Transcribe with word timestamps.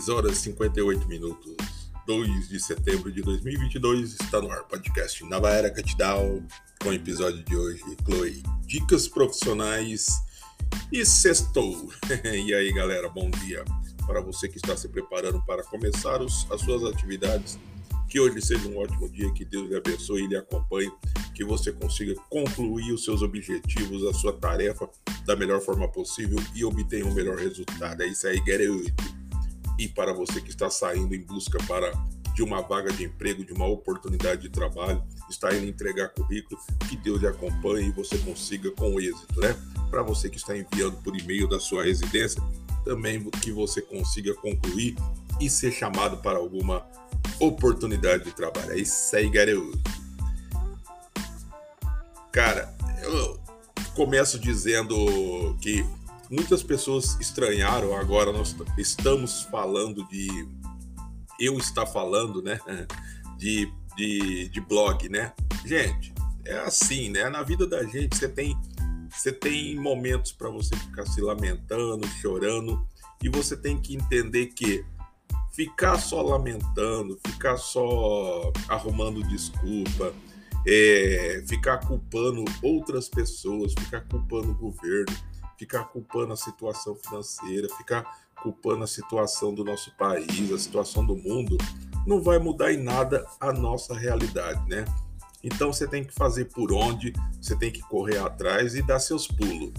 6 0.00 0.08
horas 0.08 0.38
e 0.38 0.40
58 0.42 1.06
minutos. 1.08 1.54
2 2.06 2.48
de 2.48 2.58
setembro 2.58 3.12
de 3.12 3.20
2022 3.20 4.14
está 4.14 4.40
no 4.40 4.50
ar 4.50 4.64
podcast 4.64 5.22
Nova 5.24 5.50
Era 5.50 5.70
Catidal 5.70 6.42
com 6.82 6.88
o 6.88 6.92
episódio 6.94 7.44
de 7.44 7.54
hoje, 7.54 7.82
Chloe, 8.06 8.42
dicas 8.62 9.06
profissionais 9.06 10.08
e 10.90 11.04
sextou. 11.04 11.92
e 12.24 12.54
aí, 12.54 12.72
galera, 12.72 13.10
bom 13.10 13.30
dia. 13.30 13.62
Para 14.06 14.22
você 14.22 14.48
que 14.48 14.56
está 14.56 14.74
se 14.74 14.88
preparando 14.88 15.44
para 15.44 15.62
começar 15.64 16.22
os, 16.22 16.50
as 16.50 16.62
suas 16.62 16.82
atividades, 16.82 17.58
que 18.08 18.18
hoje 18.18 18.40
seja 18.40 18.66
um 18.68 18.78
ótimo 18.78 19.06
dia, 19.10 19.30
que 19.34 19.44
Deus 19.44 19.68
lhe 19.68 19.76
abençoe 19.76 20.24
e 20.24 20.26
lhe 20.28 20.36
acompanhe, 20.36 20.90
que 21.34 21.44
você 21.44 21.72
consiga 21.72 22.14
concluir 22.30 22.92
os 22.92 23.04
seus 23.04 23.20
objetivos, 23.20 24.04
a 24.06 24.14
sua 24.14 24.32
tarefa 24.32 24.88
da 25.26 25.36
melhor 25.36 25.60
forma 25.60 25.86
possível 25.88 26.38
e 26.54 26.64
obtenha 26.64 27.04
o 27.04 27.10
um 27.10 27.14
melhor 27.14 27.36
resultado. 27.36 28.02
É 28.02 28.06
isso 28.06 28.26
aí, 28.26 28.38
it. 28.38 29.19
E 29.80 29.88
para 29.88 30.12
você 30.12 30.42
que 30.42 30.50
está 30.50 30.68
saindo 30.68 31.14
em 31.14 31.22
busca 31.22 31.58
para 31.66 31.90
de 32.34 32.42
uma 32.42 32.60
vaga 32.60 32.92
de 32.92 33.04
emprego, 33.04 33.42
de 33.42 33.54
uma 33.54 33.66
oportunidade 33.66 34.42
de 34.42 34.50
trabalho, 34.50 35.02
está 35.30 35.56
indo 35.56 35.66
entregar 35.66 36.10
currículo, 36.10 36.60
que 36.86 36.98
Deus 36.98 37.18
lhe 37.18 37.26
acompanhe 37.26 37.88
e 37.88 37.90
você 37.90 38.18
consiga 38.18 38.70
com 38.72 39.00
êxito, 39.00 39.40
né? 39.40 39.56
Para 39.88 40.02
você 40.02 40.28
que 40.28 40.36
está 40.36 40.54
enviando 40.54 40.98
por 41.02 41.18
e-mail 41.18 41.48
da 41.48 41.58
sua 41.58 41.84
residência, 41.84 42.42
também 42.84 43.24
que 43.42 43.50
você 43.50 43.80
consiga 43.80 44.34
concluir 44.34 44.96
e 45.40 45.48
ser 45.48 45.72
chamado 45.72 46.18
para 46.18 46.38
alguma 46.38 46.86
oportunidade 47.40 48.24
de 48.24 48.32
trabalho. 48.32 48.72
É 48.72 48.78
isso 48.78 49.16
aí, 49.16 49.30
garoto. 49.30 49.80
Cara, 52.30 52.70
eu 53.02 53.40
começo 53.94 54.38
dizendo 54.38 55.56
que 55.62 55.86
muitas 56.30 56.62
pessoas 56.62 57.18
estranharam. 57.20 57.96
Agora 57.96 58.32
nós 58.32 58.54
estamos 58.78 59.42
falando 59.42 60.06
de. 60.08 60.48
Eu 61.38 61.58
estar 61.58 61.86
falando, 61.86 62.42
né? 62.42 62.60
De, 63.38 63.72
de, 63.96 64.50
de 64.50 64.60
blog, 64.60 65.08
né? 65.08 65.32
Gente, 65.64 66.12
é 66.44 66.58
assim, 66.58 67.08
né? 67.08 67.26
Na 67.30 67.42
vida 67.42 67.66
da 67.66 67.82
gente 67.84 68.14
você 68.14 68.28
tem 68.28 68.54
você 69.10 69.32
tem 69.32 69.76
momentos 69.76 70.32
para 70.32 70.48
você 70.48 70.76
ficar 70.76 71.04
se 71.06 71.20
lamentando, 71.20 72.06
chorando, 72.20 72.86
e 73.22 73.28
você 73.28 73.56
tem 73.56 73.78
que 73.78 73.96
entender 73.96 74.46
que 74.48 74.84
ficar 75.52 75.98
só 75.98 76.22
lamentando, 76.22 77.18
ficar 77.26 77.56
só 77.56 78.52
arrumando 78.68 79.22
desculpa, 79.24 80.14
é, 80.66 81.42
ficar 81.46 81.78
culpando 81.78 82.44
outras 82.62 83.08
pessoas, 83.08 83.74
ficar 83.78 84.02
culpando 84.02 84.52
o 84.52 84.54
governo, 84.54 85.16
ficar 85.60 85.84
culpando 85.84 86.32
a 86.32 86.36
situação 86.36 86.96
financeira, 86.96 87.68
ficar 87.76 88.02
culpando 88.42 88.82
a 88.82 88.86
situação 88.86 89.54
do 89.54 89.62
nosso 89.62 89.94
país, 89.98 90.50
a 90.50 90.58
situação 90.58 91.04
do 91.04 91.14
mundo, 91.14 91.58
não 92.06 92.22
vai 92.22 92.38
mudar 92.38 92.72
em 92.72 92.82
nada 92.82 93.26
a 93.38 93.52
nossa 93.52 93.94
realidade, 93.94 94.66
né? 94.70 94.86
Então 95.44 95.70
você 95.70 95.86
tem 95.86 96.02
que 96.02 96.14
fazer 96.14 96.46
por 96.46 96.72
onde, 96.72 97.12
você 97.38 97.54
tem 97.54 97.70
que 97.70 97.82
correr 97.82 98.16
atrás 98.16 98.74
e 98.74 98.80
dar 98.80 99.00
seus 99.00 99.26
pulos. 99.26 99.70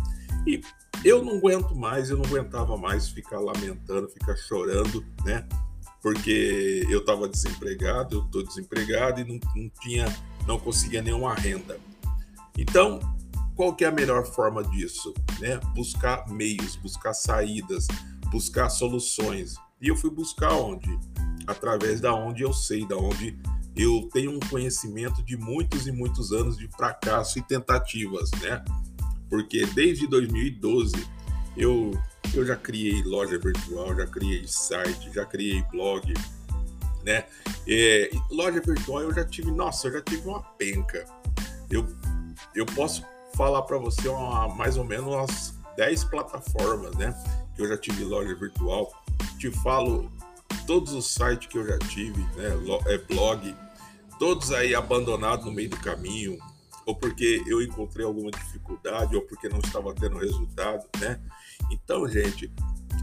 E 0.46 0.62
eu 1.04 1.26
não 1.26 1.38
aguento 1.38 1.76
mais, 1.76 2.12
eu 2.12 2.18
não 2.18 2.26
aguentava 2.26 2.78
mais 2.78 3.10
ficar 3.10 3.40
lamentando, 3.40 4.08
ficar 4.08 4.36
chorando, 4.36 5.04
né? 5.26 5.48
Porque 6.00 6.86
eu 6.92 7.00
estava 7.00 7.28
desempregado, 7.28 8.18
eu 8.18 8.26
estou 8.26 8.44
desempregado 8.44 9.22
e 9.22 9.24
não, 9.24 9.40
não 9.56 9.70
tinha, 9.82 10.06
não 10.46 10.60
conseguia 10.60 11.02
nenhuma 11.02 11.34
renda. 11.34 11.80
Então, 12.56 13.00
qual 13.62 13.76
que 13.76 13.86
é 13.86 13.90
a 13.90 13.92
melhor 13.92 14.26
forma 14.26 14.64
disso? 14.64 15.14
Né? 15.40 15.60
Buscar 15.76 16.28
meios, 16.28 16.76
buscar 16.78 17.14
saídas, 17.14 17.86
buscar 18.32 18.72
soluções. 18.72 19.54
E 19.80 19.88
eu 19.88 19.96
fui 19.96 20.10
buscar 20.10 20.52
onde? 20.54 20.90
Através 21.46 22.02
da 22.02 22.12
onde 22.12 22.42
eu 22.42 22.52
sei, 22.54 22.88
da 22.88 22.98
onde 22.98 23.38
eu 23.76 24.10
tenho 24.12 24.32
um 24.32 24.40
conhecimento 24.40 25.22
de 25.22 25.38
muitos 25.38 25.86
e 25.86 25.92
muitos 25.92 26.32
anos 26.32 26.58
de 26.58 26.68
fracasso 26.70 27.38
e 27.38 27.44
tentativas, 27.44 28.32
né? 28.42 28.66
Porque 29.30 29.64
desde 29.68 30.08
2012 30.08 30.96
eu, 31.56 31.92
eu 32.34 32.44
já 32.44 32.56
criei 32.56 33.04
loja 33.04 33.38
virtual, 33.38 33.96
já 33.96 34.08
criei 34.08 34.44
site, 34.48 35.14
já 35.14 35.24
criei 35.24 35.62
blog, 35.72 36.12
né? 37.04 37.26
É, 37.68 38.10
loja 38.32 38.60
virtual 38.60 39.04
eu 39.04 39.14
já 39.14 39.24
tive, 39.24 39.52
nossa, 39.52 39.88
eu 39.88 39.94
já 39.94 40.02
tive 40.02 40.28
uma 40.28 40.42
penca. 40.42 41.06
Eu, 41.70 41.88
eu 42.56 42.66
posso 42.66 43.04
falar 43.36 43.62
para 43.64 43.78
você 43.78 44.08
uma, 44.08 44.48
mais 44.50 44.78
ou 44.78 44.84
menos 44.84 45.08
umas 45.08 45.54
10 45.78 46.04
plataformas, 46.06 46.96
né? 46.96 47.16
Que 47.56 47.62
eu 47.62 47.68
já 47.68 47.78
tive 47.78 48.04
loja 48.04 48.36
virtual. 48.36 48.92
Te 49.38 49.52
falo 49.64 50.12
todos 50.68 50.94
os 50.94 51.08
sites 51.08 51.48
que 51.48 51.58
eu 51.58 51.68
já 51.68 51.78
tive, 51.80 52.22
né? 52.36 52.50
É 52.88 52.98
blog, 52.98 53.56
todos 54.20 54.52
aí 54.52 54.76
abandonados 54.76 55.46
no 55.46 55.52
meio 55.52 55.70
do 55.70 55.78
caminho, 55.78 56.38
ou 56.86 56.96
porque 56.96 57.44
eu 57.48 57.62
encontrei 57.62 58.06
alguma 58.06 58.32
dificuldade, 58.32 59.16
ou 59.16 59.22
porque 59.24 59.50
não 59.50 59.60
estava 59.60 59.94
tendo 59.94 60.18
resultado, 60.18 60.86
né? 61.00 61.20
Então, 61.72 62.08
gente, 62.08 62.52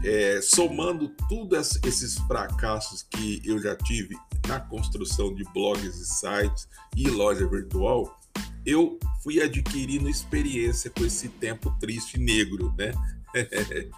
é, 0.03 0.39
somando 0.41 1.09
todos 1.27 1.79
esses 1.83 2.17
fracassos 2.19 3.03
que 3.03 3.41
eu 3.43 3.61
já 3.61 3.75
tive 3.75 4.15
na 4.47 4.59
construção 4.59 5.33
de 5.33 5.43
blogs 5.53 5.95
e 5.95 6.05
sites 6.05 6.67
e 6.95 7.09
loja 7.09 7.47
virtual, 7.47 8.18
eu 8.65 8.99
fui 9.23 9.41
adquirindo 9.41 10.09
experiência 10.09 10.89
com 10.89 11.05
esse 11.05 11.29
tempo 11.29 11.71
triste 11.79 12.15
e 12.15 12.19
negro, 12.19 12.73
né? 12.77 12.91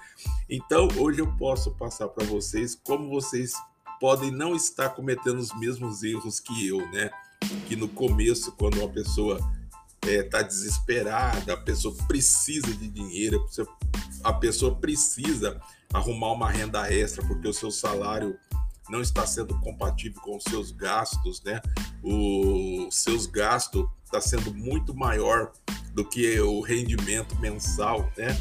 então, 0.49 0.87
hoje 0.97 1.19
eu 1.19 1.27
posso 1.37 1.71
passar 1.71 2.07
para 2.09 2.25
vocês 2.25 2.75
como 2.83 3.09
vocês 3.09 3.53
podem 3.99 4.31
não 4.31 4.55
estar 4.55 4.89
cometendo 4.89 5.37
os 5.37 5.57
mesmos 5.59 6.03
erros 6.03 6.39
que 6.39 6.67
eu, 6.67 6.79
né? 6.91 7.09
Que 7.67 7.75
no 7.75 7.87
começo, 7.87 8.51
quando 8.53 8.79
uma 8.79 8.89
pessoa 8.89 9.39
está 10.03 10.11
é, 10.11 10.23
tá 10.23 10.41
desesperada, 10.41 11.53
a 11.53 11.57
pessoa 11.57 11.95
precisa 12.07 12.73
de 12.73 12.87
dinheiro, 12.87 13.45
a 14.23 14.33
pessoa 14.33 14.75
precisa 14.75 15.61
arrumar 15.93 16.31
uma 16.31 16.49
renda 16.49 16.91
extra 16.91 17.25
porque 17.25 17.47
o 17.47 17.53
seu 17.53 17.69
salário 17.69 18.37
não 18.91 19.01
está 19.01 19.25
sendo 19.25 19.57
compatível 19.61 20.21
com 20.21 20.35
os 20.35 20.43
seus 20.43 20.71
gastos, 20.71 21.41
né? 21.43 21.61
Os 22.03 22.93
seus 22.93 23.25
gastos 23.25 23.87
está 24.03 24.19
sendo 24.19 24.53
muito 24.53 24.93
maior 24.93 25.53
do 25.93 26.03
que 26.03 26.39
o 26.41 26.59
rendimento 26.59 27.39
mensal, 27.39 28.11
né? 28.17 28.37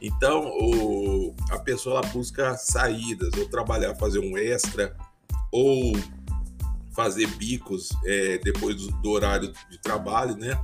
Então, 0.00 0.46
o, 0.60 1.34
a 1.50 1.58
pessoa 1.58 2.00
ela 2.00 2.08
busca 2.08 2.54
saídas, 2.58 3.32
ou 3.38 3.48
trabalhar, 3.48 3.94
fazer 3.94 4.18
um 4.18 4.36
extra, 4.36 4.94
ou 5.50 5.94
fazer 6.92 7.26
bicos 7.36 7.88
é, 8.04 8.36
depois 8.38 8.76
do, 8.76 8.88
do, 9.00 9.10
horário 9.10 9.52
de 9.70 9.78
trabalho, 9.78 10.36
né? 10.36 10.62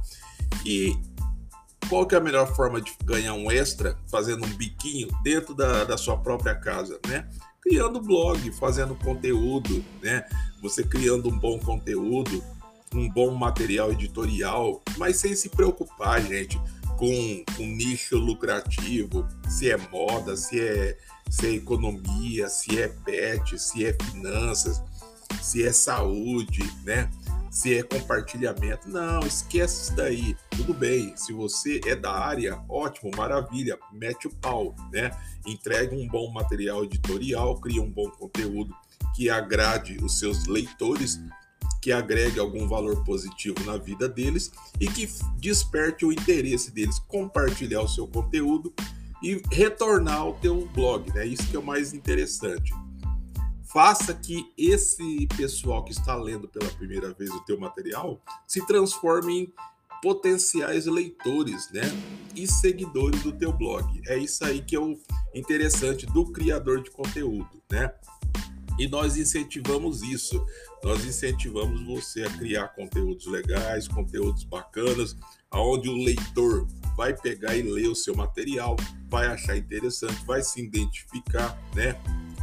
E 0.66 0.94
qual 1.88 2.06
que 2.06 2.14
é 2.14 2.18
a 2.18 2.20
melhor 2.20 2.54
forma 2.54 2.82
de 2.82 2.92
ganhar 3.02 3.32
um 3.32 3.50
extra 3.50 3.96
fazendo 4.10 4.44
um 4.44 4.54
biquinho 4.54 5.08
dentro 5.22 5.54
da, 5.54 5.84
da 5.84 5.96
sua 5.96 6.18
própria 6.18 6.54
casa, 6.54 7.00
né? 7.08 7.26
Criando 7.62 8.00
blog, 8.00 8.50
fazendo 8.52 8.94
conteúdo, 8.94 9.84
né? 10.02 10.24
Você 10.62 10.82
criando 10.82 11.28
um 11.28 11.38
bom 11.38 11.58
conteúdo, 11.58 12.42
um 12.94 13.08
bom 13.08 13.34
material 13.34 13.92
editorial, 13.92 14.82
mas 14.96 15.16
sem 15.16 15.34
se 15.34 15.48
preocupar, 15.48 16.22
gente, 16.22 16.60
com, 16.98 17.44
com 17.56 17.64
nicho 17.64 18.16
lucrativo, 18.16 19.26
se 19.48 19.70
é 19.70 19.76
moda, 19.76 20.36
se 20.36 20.60
é, 20.60 20.98
se 21.30 21.46
é 21.46 21.50
economia, 21.52 22.48
se 22.48 22.78
é 22.78 22.88
pet, 22.88 23.58
se 23.58 23.86
é 23.86 23.96
finanças, 24.04 24.82
se 25.40 25.62
é 25.62 25.72
saúde, 25.72 26.62
né? 26.84 27.10
Se 27.50 27.76
é 27.76 27.82
compartilhamento. 27.82 28.88
Não, 28.88 29.20
esquece 29.20 29.82
isso 29.82 29.96
daí. 29.96 30.36
Tudo 30.50 30.72
bem. 30.72 31.16
Se 31.16 31.32
você 31.32 31.80
é 31.84 31.96
da 31.96 32.12
área, 32.12 32.62
ótimo, 32.68 33.10
maravilha. 33.16 33.78
Mete 33.92 34.28
o 34.28 34.30
pau, 34.36 34.74
né? 34.92 35.10
Entrega 35.44 35.94
um 35.94 36.06
bom 36.06 36.30
material 36.32 36.84
editorial, 36.84 37.60
cria 37.60 37.82
um 37.82 37.90
bom 37.90 38.08
conteúdo 38.10 38.74
que 39.16 39.28
agrade 39.28 39.98
os 40.02 40.18
seus 40.18 40.46
leitores 40.46 41.20
que 41.80 41.90
agregue 41.92 42.38
algum 42.38 42.68
valor 42.68 43.02
positivo 43.04 43.58
na 43.64 43.78
vida 43.78 44.08
deles 44.08 44.52
e 44.78 44.86
que 44.86 45.08
desperte 45.38 46.04
o 46.04 46.12
interesse 46.12 46.70
deles 46.70 46.98
compartilhar 46.98 47.80
o 47.80 47.88
seu 47.88 48.06
conteúdo 48.06 48.72
e 49.22 49.40
retornar 49.50 50.18
ao 50.18 50.34
teu 50.34 50.66
blog, 50.74 51.10
né? 51.12 51.26
Isso 51.26 51.46
que 51.48 51.56
é 51.56 51.58
o 51.58 51.62
mais 51.62 51.94
interessante. 51.94 52.72
Faça 53.72 54.12
que 54.12 54.52
esse 54.58 55.28
pessoal 55.36 55.84
que 55.84 55.92
está 55.92 56.16
lendo 56.16 56.48
pela 56.48 56.68
primeira 56.72 57.12
vez 57.14 57.30
o 57.30 57.40
teu 57.44 57.58
material 57.58 58.20
se 58.44 58.66
transforme 58.66 59.42
em 59.42 59.52
potenciais 60.02 60.86
leitores, 60.86 61.70
né? 61.70 61.82
E 62.34 62.48
seguidores 62.48 63.22
do 63.22 63.30
teu 63.30 63.52
blog. 63.52 63.86
É 64.08 64.18
isso 64.18 64.44
aí 64.44 64.60
que 64.60 64.74
é 64.74 64.80
o 64.80 64.98
interessante 65.32 66.04
do 66.06 66.32
criador 66.32 66.82
de 66.82 66.90
conteúdo, 66.90 67.62
né? 67.70 67.92
E 68.76 68.88
nós 68.88 69.16
incentivamos 69.16 70.02
isso. 70.02 70.44
Nós 70.82 71.04
incentivamos 71.04 71.80
você 71.82 72.24
a 72.24 72.30
criar 72.30 72.68
conteúdos 72.68 73.26
legais, 73.26 73.86
conteúdos 73.86 74.42
bacanas, 74.42 75.16
aonde 75.50 75.88
o 75.88 75.94
leitor 75.94 76.66
vai 76.96 77.14
pegar 77.14 77.54
e 77.54 77.62
ler 77.62 77.88
o 77.88 77.94
seu 77.94 78.16
material, 78.16 78.74
vai 79.08 79.26
achar 79.26 79.56
interessante, 79.56 80.24
vai 80.24 80.42
se 80.42 80.60
identificar, 80.60 81.56
né? 81.74 81.94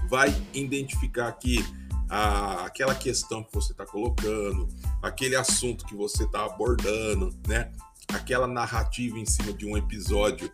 Vai 0.09 0.33
identificar 0.53 1.27
aqui 1.27 1.63
a, 2.09 2.65
aquela 2.65 2.95
questão 2.95 3.43
que 3.43 3.53
você 3.53 3.71
está 3.71 3.85
colocando, 3.85 4.67
aquele 5.01 5.35
assunto 5.35 5.85
que 5.85 5.95
você 5.95 6.23
está 6.23 6.45
abordando, 6.45 7.33
né? 7.47 7.71
Aquela 8.13 8.47
narrativa 8.47 9.19
em 9.19 9.25
cima 9.25 9.51
de 9.51 9.65
um 9.65 9.75
episódio 9.75 10.49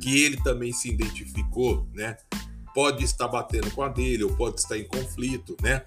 que 0.00 0.22
ele 0.22 0.36
também 0.42 0.72
se 0.72 0.90
identificou, 0.90 1.88
né? 1.94 2.16
Pode 2.74 3.02
estar 3.02 3.26
batendo 3.26 3.70
com 3.70 3.82
a 3.82 3.88
dele 3.88 4.24
ou 4.24 4.36
pode 4.36 4.60
estar 4.60 4.76
em 4.76 4.84
conflito, 4.84 5.56
né? 5.62 5.84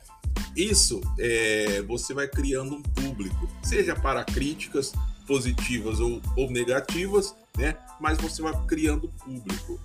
Isso 0.56 1.00
é, 1.19 1.81
você 1.83 2.13
vai 2.13 2.27
criando 2.27 2.75
um 2.75 2.81
público, 2.81 3.47
seja 3.63 3.95
para 3.95 4.23
críticas 4.23 4.91
positivas 5.27 6.00
ou, 6.00 6.21
ou 6.35 6.50
negativas, 6.50 7.35
né? 7.57 7.77
Mas 8.00 8.18
você 8.18 8.41
vai 8.41 8.53
criando 8.65 9.07
público. 9.23 9.79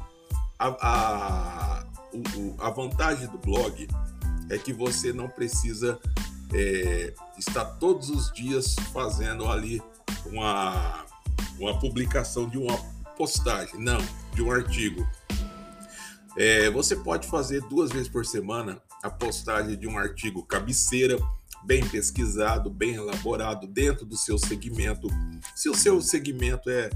A, 0.59 0.69
a, 0.69 1.87
a 2.59 2.71
vantagem 2.71 3.29
do 3.29 3.39
blog 3.39 3.89
é 4.51 4.59
que 4.59 4.73
você 4.73 5.13
não 5.13 5.29
precisa 5.29 5.99
é, 6.53 7.13
estar 7.39 7.65
todos 7.65 8.11
os 8.11 8.33
dias 8.33 8.77
fazendo 8.93 9.47
ali 9.47 9.83
uma, 10.27 11.05
uma 11.59 11.79
publicação 11.79 12.49
de 12.49 12.59
uma 12.59 12.77
postagem, 13.17 13.81
não, 13.81 13.99
de 14.35 14.43
um 14.43 14.51
artigo. 14.51 15.07
É, 16.37 16.71
você 16.71 16.95
pode 16.95 17.27
fazer 17.29 17.63
duas 17.63 17.91
vezes 17.91 18.09
por 18.09 18.27
semana 18.27 18.81
a 19.03 19.11
postagem 19.11 19.77
de 19.77 19.87
um 19.87 19.99
artigo 19.99 20.45
cabeceira, 20.45 21.19
bem 21.65 21.87
pesquisado, 21.89 22.69
bem 22.69 22.95
elaborado, 22.95 23.67
dentro 23.67 24.05
do 24.05 24.17
seu 24.17 24.39
segmento. 24.39 25.09
Se 25.55 25.69
o 25.69 25.75
seu 25.75 26.01
segmento 26.03 26.69
é, 26.69 26.91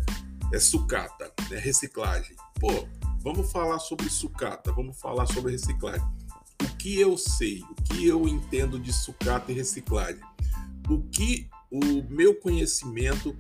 é 0.53 0.59
sucata, 0.59 1.33
é 1.51 1.59
reciclagem, 1.59 2.37
pô, 2.61 2.87
vamos 3.21 3.51
falar 3.53 3.79
sobre 3.79 4.09
sucata, 4.09 4.73
vamos 4.73 4.99
falar 5.01 5.27
sobre 5.27 5.53
reciclagem 5.53 6.07
o 6.63 6.77
que 6.77 7.01
eu 7.01 7.17
sei, 7.17 7.63
o 7.63 7.75
que 7.83 8.07
eu 8.07 8.29
entendo 8.29 8.79
de 8.79 8.93
sucata 8.93 9.51
e 9.51 9.55
reciclagem, 9.55 10.21
o 10.89 11.03
que 11.03 11.49
o 11.71 12.03
meu 12.09 12.35
conhecimento 12.35 13.37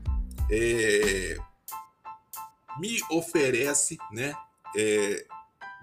é, 0.51 1.37
me 2.79 3.01
oferece, 3.11 3.99
né, 4.13 4.35
é, 4.77 5.27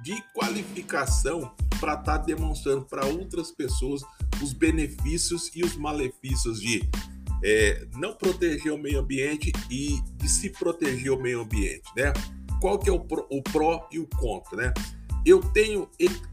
de 0.02 0.22
qualificação 0.34 1.54
para 1.80 1.94
estar 1.94 2.04
tá 2.04 2.18
demonstrando 2.18 2.86
para 2.86 3.06
outras 3.06 3.52
pessoas 3.52 4.02
os 4.42 4.54
benefícios 4.54 5.52
e 5.56 5.64
os 5.64 5.76
malefícios 5.76 6.60
de 6.60 6.88
é, 7.44 7.88
não 7.96 8.14
proteger 8.14 8.72
o 8.72 8.78
meio 8.78 9.00
ambiente 9.00 9.52
e 9.70 10.02
de 10.16 10.30
se 10.30 10.50
proteger 10.50 11.12
o 11.12 11.22
meio 11.22 11.42
ambiente, 11.42 11.84
né? 11.96 12.14
Qual 12.60 12.80
que 12.80 12.90
é 12.90 12.94
o, 12.94 13.00
pro, 13.00 13.28
o 13.30 13.42
pró 13.42 13.88
e 13.92 14.00
o 14.00 14.08
contra, 14.08 14.58
né? 14.58 14.74
eu 15.28 15.42
tenho, 15.42 15.90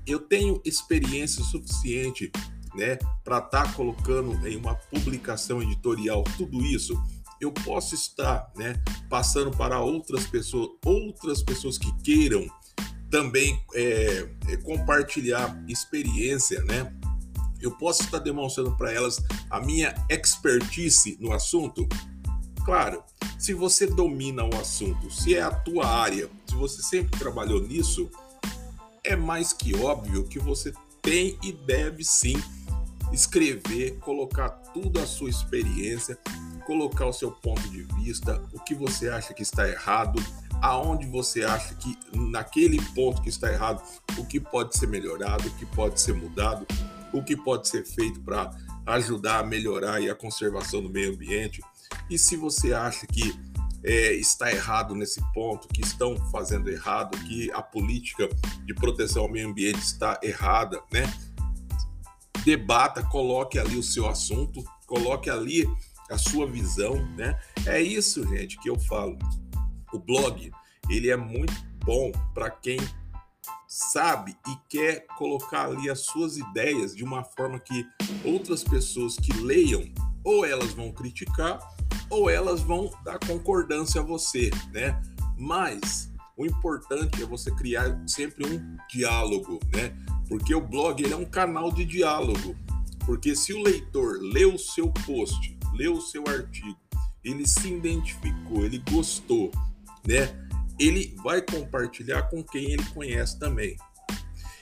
eu 0.06 0.20
tenho 0.20 0.60
experiência 0.64 1.42
suficiente 1.42 2.30
né, 2.76 2.96
para 3.24 3.38
estar 3.38 3.64
tá 3.64 3.72
colocando 3.72 4.46
em 4.46 4.56
uma 4.56 4.76
publicação 4.76 5.60
editorial 5.60 6.22
tudo 6.36 6.62
isso, 6.62 6.94
eu 7.40 7.50
posso 7.50 7.96
estar 7.96 8.52
né, 8.54 8.80
passando 9.10 9.50
para 9.50 9.80
outras 9.80 10.28
pessoas, 10.28 10.70
outras 10.84 11.42
pessoas 11.42 11.76
que 11.76 11.92
queiram 12.02 12.46
também 13.10 13.60
é, 13.74 14.28
é, 14.48 14.56
compartilhar 14.58 15.60
experiência, 15.68 16.62
né? 16.64 16.92
Eu 17.60 17.70
posso 17.72 18.02
estar 18.02 18.18
demonstrando 18.18 18.76
para 18.76 18.92
elas 18.92 19.22
a 19.48 19.60
minha 19.60 19.94
expertise 20.10 21.16
no 21.20 21.32
assunto. 21.32 21.88
Claro, 22.64 23.04
se 23.38 23.52
você 23.52 23.86
domina 23.86 24.42
o 24.42 24.56
assunto, 24.58 25.10
se 25.10 25.34
é 25.34 25.42
a 25.42 25.50
tua 25.50 25.86
área, 25.86 26.30
se 26.48 26.54
você 26.54 26.82
sempre 26.82 27.18
trabalhou 27.18 27.60
nisso, 27.60 28.10
é 29.02 29.14
mais 29.14 29.52
que 29.52 29.76
óbvio 29.76 30.24
que 30.24 30.38
você 30.38 30.72
tem 31.02 31.38
e 31.42 31.52
deve 31.52 32.02
sim 32.02 32.42
escrever, 33.12 33.98
colocar 33.98 34.48
tudo 34.48 34.98
a 34.98 35.06
sua 35.06 35.28
experiência, 35.28 36.18
colocar 36.66 37.06
o 37.06 37.12
seu 37.12 37.30
ponto 37.30 37.68
de 37.68 37.82
vista, 37.82 38.42
o 38.52 38.58
que 38.58 38.74
você 38.74 39.08
acha 39.08 39.34
que 39.34 39.42
está 39.42 39.68
errado, 39.68 40.18
aonde 40.62 41.06
você 41.06 41.44
acha 41.44 41.74
que 41.74 41.98
naquele 42.12 42.80
ponto 42.94 43.20
que 43.20 43.28
está 43.28 43.52
errado, 43.52 43.82
o 44.16 44.24
que 44.24 44.40
pode 44.40 44.76
ser 44.76 44.88
melhorado, 44.88 45.46
o 45.46 45.54
que 45.56 45.66
pode 45.66 46.00
ser 46.00 46.14
mudado, 46.14 46.66
o 47.12 47.22
que 47.22 47.36
pode 47.36 47.68
ser 47.68 47.84
feito 47.84 48.20
para 48.20 48.50
ajudar 48.86 49.40
a 49.40 49.44
melhorar 49.44 49.98
a 49.98 50.14
conservação 50.14 50.82
do 50.82 50.88
meio 50.88 51.12
ambiente. 51.12 51.62
E 52.08 52.18
se 52.18 52.36
você 52.36 52.72
acha 52.72 53.06
que 53.06 53.34
é, 53.84 54.14
está 54.14 54.50
errado 54.50 54.94
nesse 54.94 55.20
ponto, 55.32 55.68
que 55.68 55.82
estão 55.82 56.16
fazendo 56.30 56.70
errado, 56.70 57.18
que 57.26 57.50
a 57.52 57.62
política 57.62 58.28
de 58.64 58.74
proteção 58.74 59.24
ao 59.24 59.30
meio 59.30 59.48
ambiente 59.48 59.80
está 59.80 60.18
errada, 60.22 60.82
né? 60.90 61.02
Debata, 62.44 63.02
coloque 63.02 63.58
ali 63.58 63.76
o 63.76 63.82
seu 63.82 64.08
assunto, 64.08 64.62
coloque 64.86 65.28
ali 65.28 65.66
a 66.10 66.18
sua 66.18 66.46
visão, 66.46 66.94
né? 67.14 67.38
É 67.66 67.80
isso, 67.80 68.26
gente, 68.28 68.58
que 68.58 68.68
eu 68.68 68.78
falo. 68.78 69.18
O 69.92 69.98
blog, 69.98 70.50
ele 70.90 71.10
é 71.10 71.16
muito 71.16 71.54
bom 71.84 72.10
para 72.32 72.50
quem 72.50 72.78
sabe 73.68 74.36
e 74.46 74.56
quer 74.68 75.06
colocar 75.18 75.66
ali 75.66 75.90
as 75.90 76.00
suas 76.00 76.36
ideias 76.36 76.94
de 76.94 77.02
uma 77.02 77.24
forma 77.24 77.58
que 77.58 77.86
outras 78.24 78.62
pessoas 78.62 79.16
que 79.16 79.32
leiam 79.32 79.82
ou 80.22 80.44
elas 80.44 80.72
vão 80.72 80.92
criticar 80.92 81.58
ou 82.14 82.30
elas 82.30 82.60
vão 82.60 82.90
dar 83.04 83.18
concordância 83.18 84.00
a 84.00 84.04
você, 84.04 84.50
né? 84.72 85.00
Mas 85.36 86.10
o 86.36 86.46
importante 86.46 87.22
é 87.22 87.26
você 87.26 87.50
criar 87.50 88.00
sempre 88.06 88.46
um 88.46 88.76
diálogo, 88.88 89.58
né? 89.74 89.94
Porque 90.28 90.54
o 90.54 90.60
blog 90.60 91.02
ele 91.02 91.12
é 91.12 91.16
um 91.16 91.24
canal 91.24 91.72
de 91.72 91.84
diálogo. 91.84 92.56
Porque 93.04 93.34
se 93.34 93.52
o 93.52 93.62
leitor 93.62 94.18
leu 94.20 94.54
o 94.54 94.58
seu 94.58 94.90
post, 95.04 95.58
leu 95.74 95.94
o 95.94 96.00
seu 96.00 96.24
artigo, 96.26 96.78
ele 97.22 97.46
se 97.46 97.68
identificou, 97.68 98.64
ele 98.64 98.82
gostou, 98.90 99.50
né? 100.06 100.32
Ele 100.78 101.14
vai 101.22 101.42
compartilhar 101.42 102.22
com 102.24 102.42
quem 102.42 102.72
ele 102.72 102.84
conhece 102.86 103.38
também. 103.38 103.76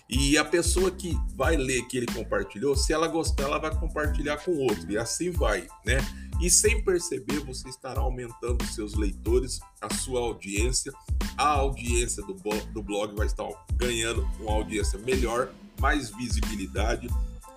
E 0.08 0.36
a 0.36 0.44
pessoa 0.44 0.90
que 0.90 1.16
vai 1.34 1.56
ler 1.56 1.86
que 1.86 1.96
ele 1.96 2.06
compartilhou, 2.06 2.76
se 2.76 2.92
ela 2.92 3.08
gostar, 3.08 3.44
ela 3.44 3.58
vai 3.58 3.74
compartilhar 3.74 4.36
com 4.38 4.52
outro. 4.52 4.90
E 4.90 4.98
assim 4.98 5.30
vai, 5.30 5.66
né? 5.86 5.98
E 6.42 6.50
sem 6.50 6.82
perceber, 6.82 7.38
você 7.38 7.68
estará 7.68 8.00
aumentando 8.00 8.66
seus 8.66 8.94
leitores, 8.94 9.60
a 9.80 9.94
sua 9.94 10.18
audiência. 10.18 10.92
A 11.38 11.46
audiência 11.50 12.20
do, 12.24 12.34
do 12.34 12.82
blog 12.82 13.14
vai 13.14 13.26
estar 13.26 13.48
ganhando 13.76 14.28
uma 14.40 14.50
audiência 14.50 14.98
melhor, 14.98 15.52
mais 15.80 16.10
visibilidade, 16.10 17.08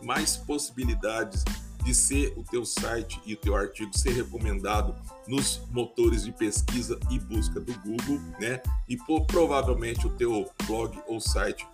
mais 0.04 0.38
possibilidades 0.38 1.44
de 1.84 1.96
ser 1.96 2.32
o 2.38 2.44
teu 2.44 2.63
site 2.63 3.20
e 3.25 3.34
o 3.34 3.38
teu 3.38 3.56
artigo 3.56 3.98
ser 3.98 4.12
recomendado 4.12 4.96
nos 5.27 5.62
motores 5.72 6.24
de 6.24 6.32
pesquisa 6.32 7.00
e 7.10 7.18
busca 7.18 7.60
do 7.60 7.74
Google, 7.80 8.20
né? 8.39 8.62
E 8.88 8.98
provavelmente 9.25 10.06
o 10.06 10.12
teu 10.12 10.48
blog 10.68 10.96
ou 11.08 11.20
site 11.20 11.68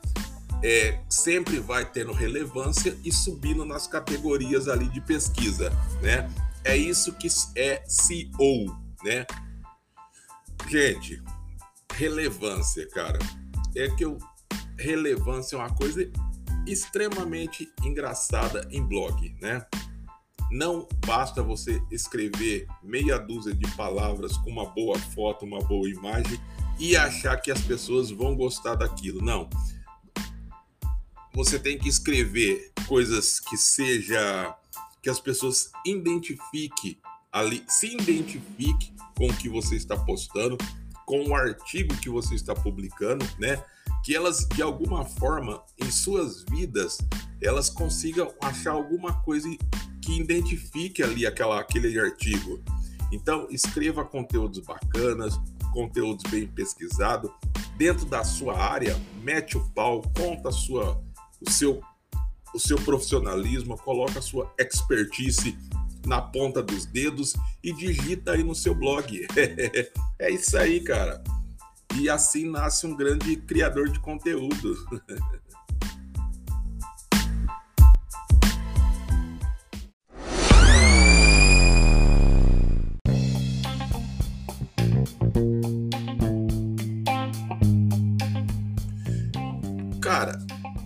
é, 0.64 1.02
sempre 1.10 1.60
vai 1.60 1.90
tendo 1.90 2.14
relevância 2.14 2.98
e 3.04 3.12
subindo 3.12 3.66
nas 3.66 3.86
categorias 3.86 4.70
ali 4.70 4.88
de 4.88 5.02
pesquisa, 5.02 5.72
né? 6.02 6.30
É 6.64 6.78
isso 6.78 7.14
que 7.14 7.28
é 7.56 7.84
SEO, 7.88 8.66
né? 9.04 9.26
Gente, 10.70 11.22
relevância, 11.94 12.88
cara. 12.90 13.20
É 13.76 13.90
que 13.90 14.06
eu 14.06 14.18
relevância 14.82 15.56
é 15.56 15.60
uma 15.60 15.74
coisa 15.74 16.10
extremamente 16.68 17.72
engraçada 17.84 18.68
em 18.72 18.84
blog, 18.84 19.36
né? 19.42 19.66
Não 20.50 20.88
basta 21.06 21.42
você 21.42 21.82
escrever 21.90 22.68
meia 22.84 23.18
dúzia 23.18 23.54
de 23.54 23.70
palavras 23.76 24.36
com 24.38 24.50
uma 24.50 24.66
boa 24.66 25.00
foto, 25.00 25.46
uma 25.46 25.62
boa 25.62 25.90
imagem 25.90 26.38
e 26.78 26.96
achar 26.96 27.38
que 27.38 27.52
as 27.52 27.62
pessoas 27.62 28.10
vão 28.10 28.36
gostar 28.36 28.76
daquilo. 28.76 29.22
Não. 29.22 29.50
Você 31.34 31.58
tem 31.58 31.78
que 31.78 31.88
escrever 31.88 32.72
coisas 32.88 33.40
que 33.40 33.56
seja 33.56 34.54
que 35.02 35.10
as 35.10 35.20
pessoas 35.20 35.72
identifiquem 35.86 36.98
ali, 37.32 37.64
se 37.68 37.94
identifique 37.94 38.94
com 39.18 39.28
o 39.28 39.36
que 39.36 39.50
você 39.50 39.76
está 39.76 39.98
postando, 39.98 40.58
com 41.06 41.30
o 41.30 41.36
artigo 41.36 41.96
que 41.98 42.10
você 42.10 42.36
está 42.36 42.54
publicando, 42.54 43.26
né? 43.40 43.64
Que 44.04 44.16
elas 44.16 44.48
de 44.48 44.62
alguma 44.62 45.06
forma 45.06 45.64
em 45.78 45.90
suas 45.90 46.44
vidas 46.44 46.98
elas 47.42 47.70
consigam 47.70 48.32
achar 48.42 48.72
alguma 48.72 49.22
coisa 49.24 49.50
que 50.02 50.20
identifique 50.20 51.02
ali 51.02 51.26
aquela, 51.26 51.60
aquele 51.60 52.00
artigo. 52.00 52.62
Então 53.12 53.48
escreva 53.50 54.06
conteúdos 54.06 54.60
bacanas, 54.60 55.40
conteúdos 55.74 56.30
bem 56.30 56.48
pesquisados 56.48 57.32
dentro 57.78 58.06
da 58.06 58.24
sua 58.24 58.58
área, 58.58 58.96
mete 59.24 59.58
o 59.58 59.70
pau, 59.72 60.02
conta 60.16 60.52
sua, 60.52 61.02
o 61.40 61.50
seu 61.50 61.82
o 62.54 62.60
seu 62.60 62.78
profissionalismo, 62.78 63.78
coloca 63.78 64.20
a 64.20 64.22
sua 64.22 64.54
expertise 64.58 65.58
na 66.06 66.22
ponta 66.22 66.62
dos 66.62 66.86
dedos 66.86 67.36
e 67.64 67.74
digita 67.74 68.32
aí 68.32 68.44
no 68.44 68.56
seu 68.56 68.74
blog. 68.74 69.26
é 70.20 70.32
isso 70.32 70.58
aí, 70.58 70.82
cara. 70.82 71.24
E 71.96 72.10
assim 72.10 72.50
nasce 72.50 72.88
um 72.88 72.96
grande 72.96 73.36
criador 73.36 73.90
de 73.90 74.00
conteúdo. 74.00 74.76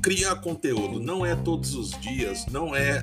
criar 0.05 0.35
conteúdo 0.35 0.99
não 0.99 1.25
é 1.25 1.35
todos 1.35 1.73
os 1.73 1.89
dias, 1.99 2.45
não 2.51 2.75
é. 2.75 3.01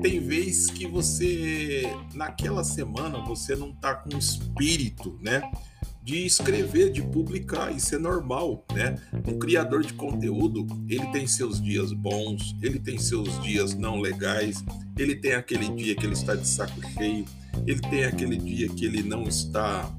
Tem 0.00 0.20
vez 0.20 0.70
que 0.70 0.86
você, 0.86 1.82
naquela 2.14 2.62
semana, 2.62 3.18
você 3.18 3.56
não 3.56 3.72
tá 3.72 3.92
com 3.92 4.16
espírito, 4.16 5.18
né? 5.20 5.42
De 6.00 6.24
escrever, 6.24 6.92
de 6.92 7.02
publicar, 7.02 7.74
isso 7.74 7.96
é 7.96 7.98
normal, 7.98 8.64
né? 8.72 8.94
Um 9.26 9.36
criador 9.36 9.82
de 9.82 9.94
conteúdo, 9.94 10.64
ele 10.88 11.06
tem 11.08 11.26
seus 11.26 11.60
dias 11.60 11.92
bons, 11.92 12.54
ele 12.62 12.78
tem 12.78 12.98
seus 12.98 13.42
dias 13.42 13.74
não 13.74 13.98
legais, 13.98 14.64
ele 14.96 15.16
tem 15.16 15.32
aquele 15.32 15.68
dia 15.70 15.96
que 15.96 16.06
ele 16.06 16.12
está 16.12 16.36
de 16.36 16.46
saco 16.46 16.80
cheio, 16.92 17.24
ele 17.66 17.80
tem 17.80 18.04
aquele 18.04 18.36
dia 18.36 18.68
que 18.68 18.84
ele 18.84 19.02
não 19.02 19.24
está 19.24 19.92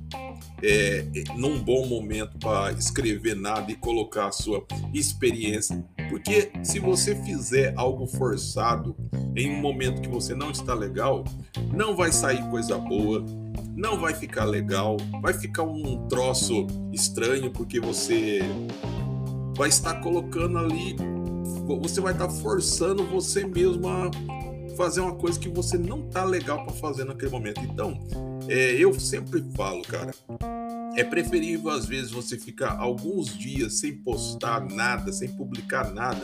é, 0.62 1.05
num 1.35 1.59
bom 1.59 1.85
momento 1.85 2.38
para 2.38 2.71
escrever 2.74 3.35
nada 3.35 3.71
e 3.71 3.75
colocar 3.75 4.27
a 4.27 4.31
sua 4.31 4.65
experiência. 4.93 5.83
Porque 6.09 6.51
se 6.63 6.79
você 6.79 7.15
fizer 7.24 7.74
algo 7.75 8.07
forçado 8.07 8.95
em 9.35 9.51
um 9.51 9.59
momento 9.59 10.01
que 10.01 10.09
você 10.09 10.33
não 10.33 10.51
está 10.51 10.74
legal, 10.74 11.24
não 11.74 11.95
vai 11.95 12.12
sair 12.12 12.47
coisa 12.50 12.77
boa, 12.77 13.25
não 13.75 14.00
vai 14.00 14.13
ficar 14.13 14.45
legal, 14.45 14.97
vai 15.21 15.33
ficar 15.33 15.63
um 15.63 16.07
troço 16.07 16.67
estranho 16.93 17.51
porque 17.51 17.79
você 17.79 18.39
vai 19.57 19.69
estar 19.69 19.95
colocando 19.95 20.57
ali, 20.57 20.95
você 21.81 22.00
vai 22.00 22.13
estar 22.13 22.29
forçando 22.29 23.03
você 23.05 23.45
mesmo 23.45 23.88
a 23.88 24.09
fazer 24.75 25.01
uma 25.01 25.15
coisa 25.15 25.39
que 25.39 25.50
você 25.50 25.77
não 25.77 26.03
tá 26.03 26.24
legal 26.24 26.65
para 26.65 26.74
fazer 26.74 27.03
naquele 27.03 27.32
momento. 27.32 27.62
Então, 27.62 28.00
é, 28.48 28.72
eu 28.74 28.94
sempre 29.00 29.44
falo, 29.55 29.82
cara, 29.84 30.13
é 30.96 31.03
preferível 31.03 31.70
às 31.70 31.86
vezes 31.86 32.12
você 32.12 32.38
ficar 32.38 32.77
alguns 32.77 33.38
dias 33.38 33.79
sem 33.79 33.98
postar 33.98 34.65
nada, 34.70 35.12
sem 35.12 35.27
publicar 35.29 35.91
nada, 35.91 36.22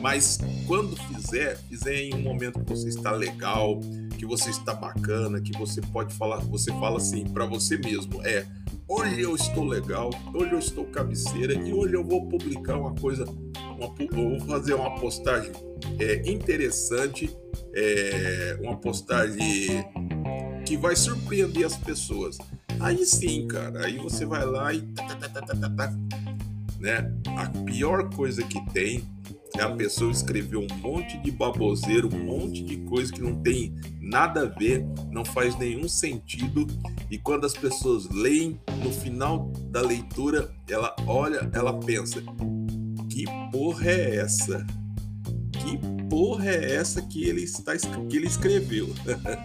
mas 0.00 0.38
quando 0.66 0.96
fizer, 0.96 1.58
fizer 1.68 1.96
em 1.96 2.14
um 2.14 2.22
momento 2.22 2.60
que 2.60 2.70
você 2.70 2.88
está 2.88 3.10
legal, 3.10 3.80
que 4.16 4.24
você 4.24 4.50
está 4.50 4.72
bacana, 4.72 5.40
que 5.40 5.52
você 5.58 5.80
pode 5.80 6.14
falar, 6.14 6.38
você 6.38 6.70
fala 6.72 6.96
assim 6.96 7.24
para 7.24 7.44
você 7.44 7.76
mesmo, 7.76 8.24
é, 8.24 8.46
hoje 8.88 9.20
eu 9.20 9.34
estou 9.34 9.64
legal, 9.64 10.10
hoje 10.32 10.52
eu 10.52 10.58
estou 10.58 10.84
cabeceira 10.86 11.54
e 11.54 11.72
hoje 11.72 11.94
eu 11.94 12.04
vou 12.04 12.26
publicar 12.28 12.76
uma 12.76 12.94
coisa, 12.94 13.26
uma, 13.78 13.94
vou 14.12 14.40
fazer 14.40 14.74
uma 14.74 14.94
postagem 14.96 15.52
é, 15.98 16.30
interessante, 16.30 17.34
é, 17.74 18.58
uma 18.60 18.76
postagem 18.76 19.84
que 20.66 20.76
vai 20.76 20.96
surpreender 20.96 21.64
as 21.64 21.76
pessoas. 21.76 22.36
Aí 22.80 23.04
sim, 23.04 23.46
cara, 23.48 23.86
aí 23.86 23.98
você 23.98 24.26
vai 24.26 24.44
lá 24.44 24.72
e 24.72 24.82
tá, 24.82 25.04
tá, 25.06 25.68
tá, 25.70 25.94
né? 26.78 27.12
A 27.36 27.48
pior 27.64 28.08
coisa 28.14 28.42
que 28.42 28.60
tem 28.72 29.02
é 29.56 29.62
a 29.62 29.70
pessoa 29.70 30.10
escrever 30.12 30.56
um 30.56 30.66
monte 30.76 31.18
de 31.18 31.30
baboseiro, 31.30 32.08
um 32.14 32.24
monte 32.24 32.62
de 32.62 32.76
coisa 32.78 33.12
que 33.12 33.20
não 33.20 33.34
tem 33.42 33.74
nada 34.00 34.42
a 34.42 34.44
ver, 34.44 34.86
não 35.10 35.24
faz 35.24 35.56
nenhum 35.58 35.88
sentido. 35.88 36.66
E 37.10 37.18
quando 37.18 37.46
as 37.46 37.54
pessoas 37.54 38.08
leem, 38.10 38.60
no 38.82 38.92
final 38.92 39.50
da 39.70 39.80
leitura, 39.80 40.50
ela 40.68 40.94
olha, 41.06 41.50
ela 41.52 41.72
pensa: 41.80 42.22
que 43.18 43.24
porra 43.50 43.90
é 43.90 44.16
essa? 44.18 44.64
Que 45.50 45.76
porra 46.08 46.50
é 46.50 46.76
essa 46.76 47.02
que 47.02 47.24
ele 47.24 47.42
está 47.42 47.76
que 47.76 48.16
ele 48.16 48.28
escreveu? 48.28 48.94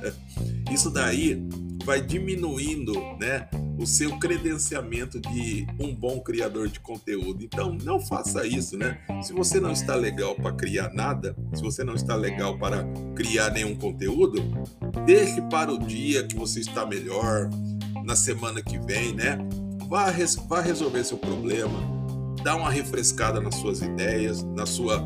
Isso 0.71 0.91
daí 0.91 1.43
vai 1.83 1.99
diminuindo, 1.99 2.93
né, 3.19 3.49
o 3.79 3.87
seu 3.87 4.17
credenciamento 4.19 5.19
de 5.19 5.65
um 5.79 5.93
bom 5.93 6.19
criador 6.19 6.67
de 6.67 6.79
conteúdo. 6.79 7.43
Então, 7.43 7.75
não 7.83 7.99
faça 7.99 8.45
isso, 8.47 8.77
né? 8.77 8.97
Se 9.21 9.33
você 9.33 9.59
não 9.59 9.71
está 9.71 9.93
legal 9.95 10.33
para 10.35 10.53
criar 10.53 10.93
nada, 10.93 11.35
se 11.53 11.61
você 11.61 11.83
não 11.83 11.95
está 11.95 12.15
legal 12.15 12.57
para 12.57 12.85
criar 13.15 13.49
nenhum 13.49 13.75
conteúdo, 13.75 14.41
deixe 15.05 15.41
para 15.49 15.73
o 15.73 15.79
dia 15.79 16.25
que 16.25 16.37
você 16.37 16.61
está 16.61 16.85
melhor, 16.85 17.49
na 18.05 18.15
semana 18.15 18.61
que 18.61 18.77
vem, 18.77 19.13
né? 19.13 19.37
Vá, 19.89 20.05
vá 20.47 20.61
resolver 20.61 21.03
seu 21.03 21.17
problema, 21.17 22.02
dá 22.43 22.55
uma 22.55 22.69
refrescada 22.69 23.39
nas 23.39 23.55
suas 23.55 23.81
ideias, 23.81 24.43
na 24.43 24.65
sua 24.65 25.03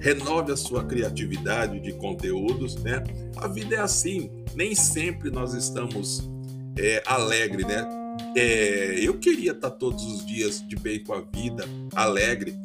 renove 0.00 0.50
a 0.50 0.56
sua 0.56 0.84
criatividade 0.84 1.78
de 1.78 1.92
conteúdos, 1.92 2.74
né? 2.76 3.04
A 3.36 3.46
vida 3.46 3.76
é 3.76 3.78
assim, 3.78 4.30
nem 4.54 4.74
sempre 4.74 5.30
nós 5.30 5.54
estamos 5.54 6.28
é, 6.76 7.00
alegre, 7.06 7.64
né? 7.64 7.88
É, 8.36 8.98
eu 9.00 9.18
queria 9.18 9.52
estar 9.52 9.70
todos 9.70 10.04
os 10.04 10.26
dias 10.26 10.66
de 10.66 10.74
bem 10.74 11.02
com 11.04 11.14
a 11.14 11.20
vida, 11.20 11.64
alegre, 11.94 12.58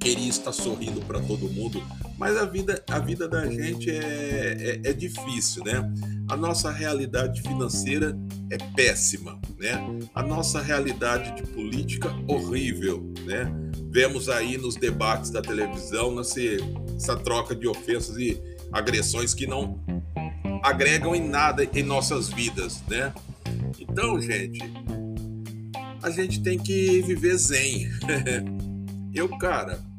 queria 0.00 0.30
estar 0.30 0.50
sorrindo 0.50 1.02
para 1.02 1.20
todo 1.20 1.46
mundo, 1.50 1.82
mas 2.18 2.34
a 2.36 2.46
vida, 2.46 2.82
a 2.88 2.98
vida 2.98 3.28
da 3.28 3.46
gente 3.46 3.90
é, 3.90 4.80
é, 4.84 4.90
é, 4.90 4.92
difícil, 4.94 5.62
né? 5.62 5.92
A 6.26 6.36
nossa 6.36 6.70
realidade 6.70 7.42
financeira 7.42 8.18
é 8.50 8.56
péssima, 8.74 9.38
né? 9.58 9.74
A 10.14 10.22
nossa 10.22 10.62
realidade 10.62 11.36
de 11.36 11.42
política 11.50 12.08
horrível, 12.26 13.12
né? 13.26 13.52
Vemos 13.90 14.30
aí 14.30 14.56
nos 14.56 14.74
debates 14.74 15.30
da 15.30 15.42
televisão 15.42 16.14
nessa, 16.14 16.40
essa 16.96 17.16
troca 17.16 17.54
de 17.54 17.68
ofensas 17.68 18.16
e 18.16 18.40
agressões 18.72 19.34
que 19.34 19.46
não 19.46 19.78
agregam 20.62 21.14
em 21.14 21.28
nada 21.28 21.68
em 21.74 21.82
nossas 21.82 22.30
vidas, 22.30 22.82
né? 22.88 23.12
Então, 23.78 24.18
gente, 24.18 24.60
a 26.02 26.08
gente 26.08 26.42
tem 26.42 26.58
que 26.58 27.02
viver 27.02 27.36
zen. 27.36 27.90
eu, 29.14 29.28
cara, 29.38 29.89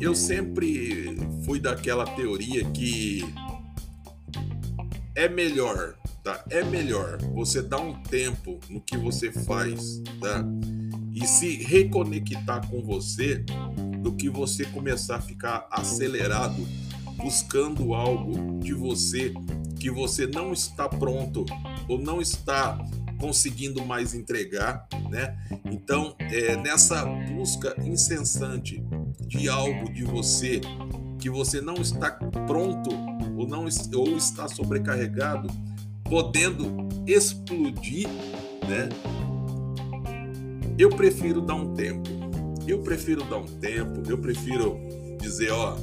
eu 0.00 0.14
sempre 0.14 1.16
fui 1.44 1.58
daquela 1.58 2.04
teoria 2.04 2.64
que 2.70 3.24
é 5.14 5.28
melhor, 5.28 5.96
tá? 6.22 6.44
É 6.50 6.62
melhor 6.62 7.18
você 7.34 7.60
dar 7.60 7.80
um 7.80 8.00
tempo 8.02 8.60
no 8.70 8.80
que 8.80 8.96
você 8.96 9.32
faz, 9.32 10.00
tá? 10.20 10.44
E 11.12 11.26
se 11.26 11.56
reconectar 11.64 12.66
com 12.68 12.80
você 12.82 13.44
do 14.00 14.12
que 14.12 14.28
você 14.28 14.64
começar 14.66 15.16
a 15.16 15.20
ficar 15.20 15.66
acelerado 15.70 16.66
buscando 17.16 17.94
algo 17.94 18.60
de 18.60 18.72
você 18.72 19.34
que 19.80 19.90
você 19.90 20.26
não 20.26 20.52
está 20.52 20.88
pronto 20.88 21.44
ou 21.88 21.98
não 21.98 22.20
está 22.20 22.78
conseguindo 23.18 23.84
mais 23.84 24.14
entregar, 24.14 24.86
né? 25.10 25.36
Então, 25.64 26.14
é, 26.18 26.56
nessa 26.56 27.04
busca 27.04 27.74
incessante 27.84 28.82
de 29.26 29.48
algo 29.48 29.92
de 29.92 30.04
você 30.04 30.60
que 31.18 31.28
você 31.28 31.60
não 31.60 31.74
está 31.74 32.12
pronto 32.46 32.90
ou 33.36 33.46
não 33.46 33.66
ou 33.94 34.16
está 34.16 34.48
sobrecarregado, 34.48 35.48
podendo 36.04 36.88
explodir, 37.06 38.08
né? 38.68 38.88
Eu 40.78 40.90
prefiro 40.90 41.40
dar 41.40 41.56
um 41.56 41.74
tempo. 41.74 42.08
Eu 42.66 42.82
prefiro 42.82 43.24
dar 43.24 43.38
um 43.38 43.46
tempo. 43.46 44.08
Eu 44.08 44.18
prefiro 44.18 44.78
dizer, 45.20 45.50
ó, 45.50 45.76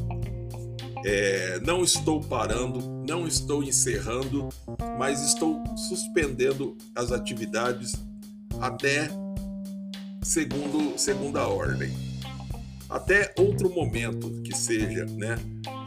é, 1.08 1.60
não 1.60 1.84
estou 1.84 2.20
parando, 2.20 3.06
não 3.08 3.28
estou 3.28 3.64
encerrando, 3.64 4.50
mas 4.98 5.22
estou 5.22 5.62
suspendendo 5.78 6.76
as 6.96 7.12
atividades 7.12 7.94
até 8.60 9.08
segundo 10.24 10.98
segunda 10.98 11.48
ordem, 11.48 11.94
até 12.90 13.32
outro 13.38 13.70
momento 13.70 14.42
que 14.42 14.58
seja, 14.58 15.06
né? 15.06 15.38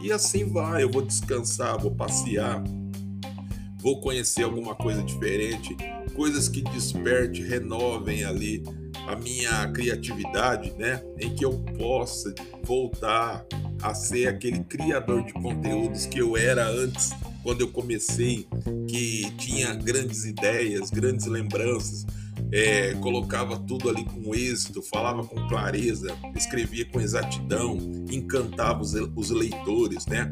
E 0.01 0.09
assim 0.09 0.45
vai, 0.45 0.83
eu 0.83 0.89
vou 0.89 1.01
descansar, 1.01 1.77
vou 1.77 1.91
passear, 1.93 2.63
vou 3.81 3.99
conhecer 3.99 4.43
alguma 4.43 4.73
coisa 4.73 5.03
diferente, 5.03 5.75
coisas 6.15 6.47
que 6.47 6.61
desperte, 6.61 7.43
renovem 7.43 8.23
ali 8.23 8.63
a 9.09 9.15
minha 9.15 9.67
criatividade, 9.71 10.71
né? 10.77 11.01
Em 11.19 11.33
que 11.33 11.43
eu 11.43 11.53
possa 11.77 12.31
voltar 12.63 13.43
a 13.81 13.93
ser 13.95 14.27
aquele 14.27 14.59
criador 14.59 15.25
de 15.25 15.33
conteúdos 15.33 16.05
que 16.05 16.19
eu 16.19 16.37
era 16.37 16.67
antes, 16.69 17.09
quando 17.41 17.61
eu 17.61 17.71
comecei, 17.71 18.47
que 18.87 19.31
tinha 19.37 19.73
grandes 19.73 20.25
ideias, 20.25 20.91
grandes 20.91 21.25
lembranças, 21.25 22.05
é, 22.51 22.93
colocava 22.95 23.57
tudo 23.57 23.89
ali 23.89 24.05
com 24.05 24.35
êxito, 24.35 24.81
falava 24.83 25.23
com 25.23 25.47
clareza, 25.47 26.15
escrevia 26.35 26.85
com 26.85 27.01
exatidão, 27.01 27.77
encantava 28.11 28.81
os, 28.81 28.93
os 28.93 29.31
leitores, 29.31 30.05
né? 30.05 30.31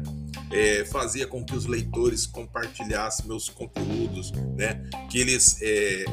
É, 0.52 0.84
fazia 0.84 1.26
com 1.26 1.44
que 1.44 1.54
os 1.54 1.66
leitores 1.66 2.26
compartilhassem 2.26 3.26
meus 3.26 3.48
conteúdos, 3.48 4.30
né? 4.56 4.88
Que 5.10 5.18
eles 5.18 5.58
é, 5.60 6.04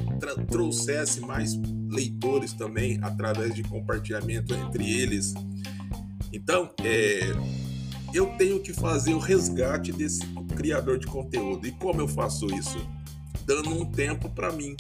trouxessem 0.50 1.22
mais 1.22 1.55
leitores 1.89 2.54
também 2.54 3.00
através 3.01 3.54
de 3.54 3.63
compartilhamento 3.63 4.54
entre 4.54 5.00
eles. 5.00 5.34
Então, 6.32 6.70
é, 6.84 7.22
eu 8.13 8.27
tenho 8.38 8.60
que 8.60 8.74
fazer 8.74 9.13
o 9.13 9.20
resgate 9.20 9.92
desse 9.92 10.25
criador 10.56 10.98
de 10.98 11.08
conteúdo. 11.08 11.68
E 11.68 11.72
como 11.72 12.01
eu 12.01 12.08
faço 12.08 12.46
isso? 12.48 12.77
Dando 13.46 13.70
um 13.70 13.86
tempo 13.86 14.30
para 14.30 14.51
mim, 14.51 14.75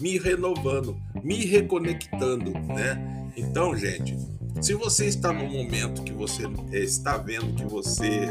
me 0.00 0.18
renovando, 0.18 0.96
me 1.22 1.44
reconectando, 1.44 2.52
né? 2.52 3.30
Então, 3.36 3.76
gente, 3.76 4.16
se 4.60 4.74
você 4.74 5.06
está 5.06 5.32
no 5.32 5.48
momento 5.48 6.02
que 6.02 6.12
você 6.12 6.44
é, 6.72 6.78
está 6.78 7.16
vendo 7.16 7.54
que 7.54 7.64
você 7.64 8.28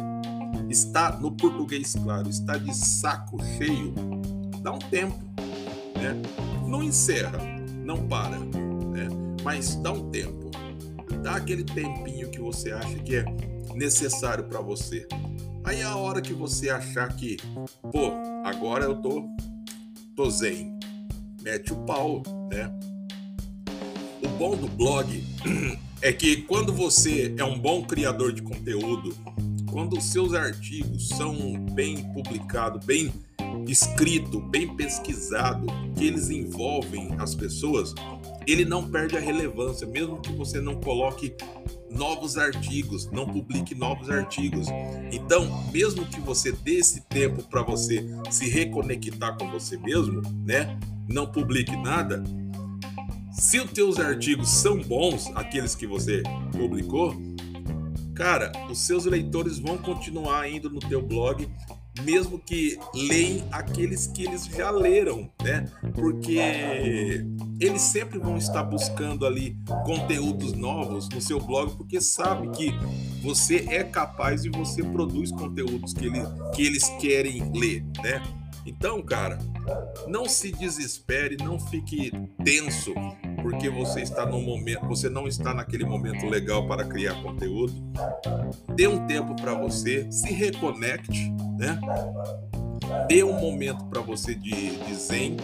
está 0.70 1.12
no 1.18 1.32
português 1.32 1.94
claro, 1.94 2.30
está 2.30 2.58
de 2.58 2.76
saco 2.76 3.38
cheio, 3.58 3.94
dá 4.62 4.72
um 4.72 4.80
tempo, 4.80 5.18
né? 5.96 6.22
Não 6.68 6.84
encerra, 6.84 7.38
não 7.88 8.06
para, 8.06 8.38
né? 8.38 9.08
Mas 9.44 9.76
dá 9.76 9.94
um 9.94 10.12
tempo. 10.12 10.52
Dá 11.24 11.38
aquele 11.38 11.64
tempinho 11.64 12.30
que 12.30 12.40
você 12.40 12.72
acha 12.72 13.00
que 13.00 13.16
é 13.16 13.26
necessário 13.74 14.44
para 14.44 14.60
você. 14.60 15.08
Aí 15.64 15.82
a 15.82 15.96
hora 15.96 16.22
que 16.22 16.34
você 16.34 16.70
achar 16.70 17.16
que, 17.16 17.38
pô, 17.82 18.12
agora 18.44 18.84
eu 18.84 18.96
tô 19.02 19.26
tô 20.16 20.30
zen, 20.30 20.78
mete 21.42 21.72
o 21.72 21.78
pau, 21.86 22.24
né? 22.52 22.70
O 24.22 24.28
bom 24.38 24.58
do 24.58 24.68
blog 24.68 25.24
é 26.02 26.12
que 26.12 26.42
quando 26.42 26.74
você 26.74 27.34
é 27.38 27.44
um 27.44 27.58
bom 27.58 27.84
criador 27.86 28.34
de 28.34 28.42
conteúdo, 28.42 29.16
quando 29.72 29.98
os 29.98 30.06
seus 30.06 30.34
artigos 30.34 31.08
são 31.10 31.54
bem 31.72 32.12
publicados, 32.12 32.86
bem 32.86 33.14
escrito, 33.68 34.40
bem 34.40 34.76
pesquisado, 34.76 35.68
que 35.96 36.06
eles 36.06 36.30
envolvem 36.30 37.10
as 37.20 37.36
pessoas, 37.36 37.94
ele 38.46 38.64
não 38.64 38.90
perde 38.90 39.18
a 39.18 39.20
relevância, 39.20 39.86
mesmo 39.86 40.22
que 40.22 40.32
você 40.32 40.62
não 40.62 40.76
coloque 40.76 41.36
novos 41.90 42.38
artigos, 42.38 43.10
não 43.12 43.28
publique 43.28 43.76
novos 43.76 44.10
artigos. 44.10 44.68
Então, 45.12 45.48
mesmo 45.72 46.06
que 46.06 46.20
você 46.22 46.52
dê 46.52 46.76
esse 46.76 47.02
tempo 47.02 47.44
para 47.44 47.62
você 47.62 48.06
se 48.30 48.50
reconectar 48.50 49.38
com 49.38 49.50
você 49.52 49.78
mesmo, 49.78 50.22
né? 50.46 50.80
Não 51.08 51.26
publique 51.26 51.76
nada. 51.76 52.24
Se 53.32 53.60
os 53.60 53.72
teus 53.72 54.00
artigos 54.00 54.50
são 54.50 54.82
bons, 54.82 55.32
aqueles 55.36 55.76
que 55.76 55.86
você 55.86 56.24
publicou, 56.52 57.16
cara, 58.16 58.52
os 58.70 58.80
seus 58.80 59.06
leitores 59.06 59.60
vão 59.60 59.78
continuar 59.78 60.50
indo 60.50 60.70
no 60.70 60.80
teu 60.80 61.02
blog 61.02 61.48
mesmo 62.02 62.40
que 62.40 62.78
leem 62.94 63.44
aqueles 63.52 64.08
que 64.08 64.26
eles 64.26 64.46
já 64.46 64.70
leram, 64.72 65.30
né? 65.44 65.70
Porque 65.94 66.40
eles 67.60 67.82
sempre 67.82 68.20
vão 68.20 68.38
estar 68.38 68.64
buscando 68.64 69.26
ali 69.26 69.58
conteúdos 69.86 70.54
novos 70.54 71.10
no 71.10 71.22
seu 71.22 71.40
blog, 71.40 71.76
porque 71.76 72.00
sabe 72.02 72.50
que 72.50 72.72
você 73.22 73.66
é 73.70 73.84
capaz 73.84 74.46
e 74.46 74.50
você 74.50 74.84
produz 74.84 75.32
conteúdos 75.32 75.94
que, 75.94 76.06
ele, 76.06 76.22
que 76.56 76.66
eles 76.66 76.88
querem 77.00 77.52
ler, 77.54 77.84
né? 78.04 78.22
Então, 78.68 79.02
cara, 79.02 79.40
não 80.08 80.28
se 80.28 80.52
desespere, 80.52 81.38
não 81.38 81.58
fique 81.58 82.12
tenso 82.44 82.94
porque 83.42 83.70
você 83.70 84.02
está 84.02 84.26
no 84.26 84.42
momento, 84.42 84.86
você 84.86 85.10
não 85.10 85.26
está 85.26 85.54
naquele 85.54 85.86
momento 85.86 86.26
legal 86.26 86.68
para 86.68 86.84
criar 86.84 87.16
conteúdo. 87.24 87.74
Dê 88.76 88.88
um 88.88 89.08
tempo 89.08 89.36
para 89.36 89.54
você, 89.54 90.06
se 90.12 90.34
reconecte, 90.34 91.32
né? 91.58 91.80
Dê 93.08 93.24
um 93.24 93.40
momento 93.40 93.86
para 93.86 94.02
você 94.02 94.36
de, 94.36 94.76
de 94.78 94.96
zen, 94.96 95.38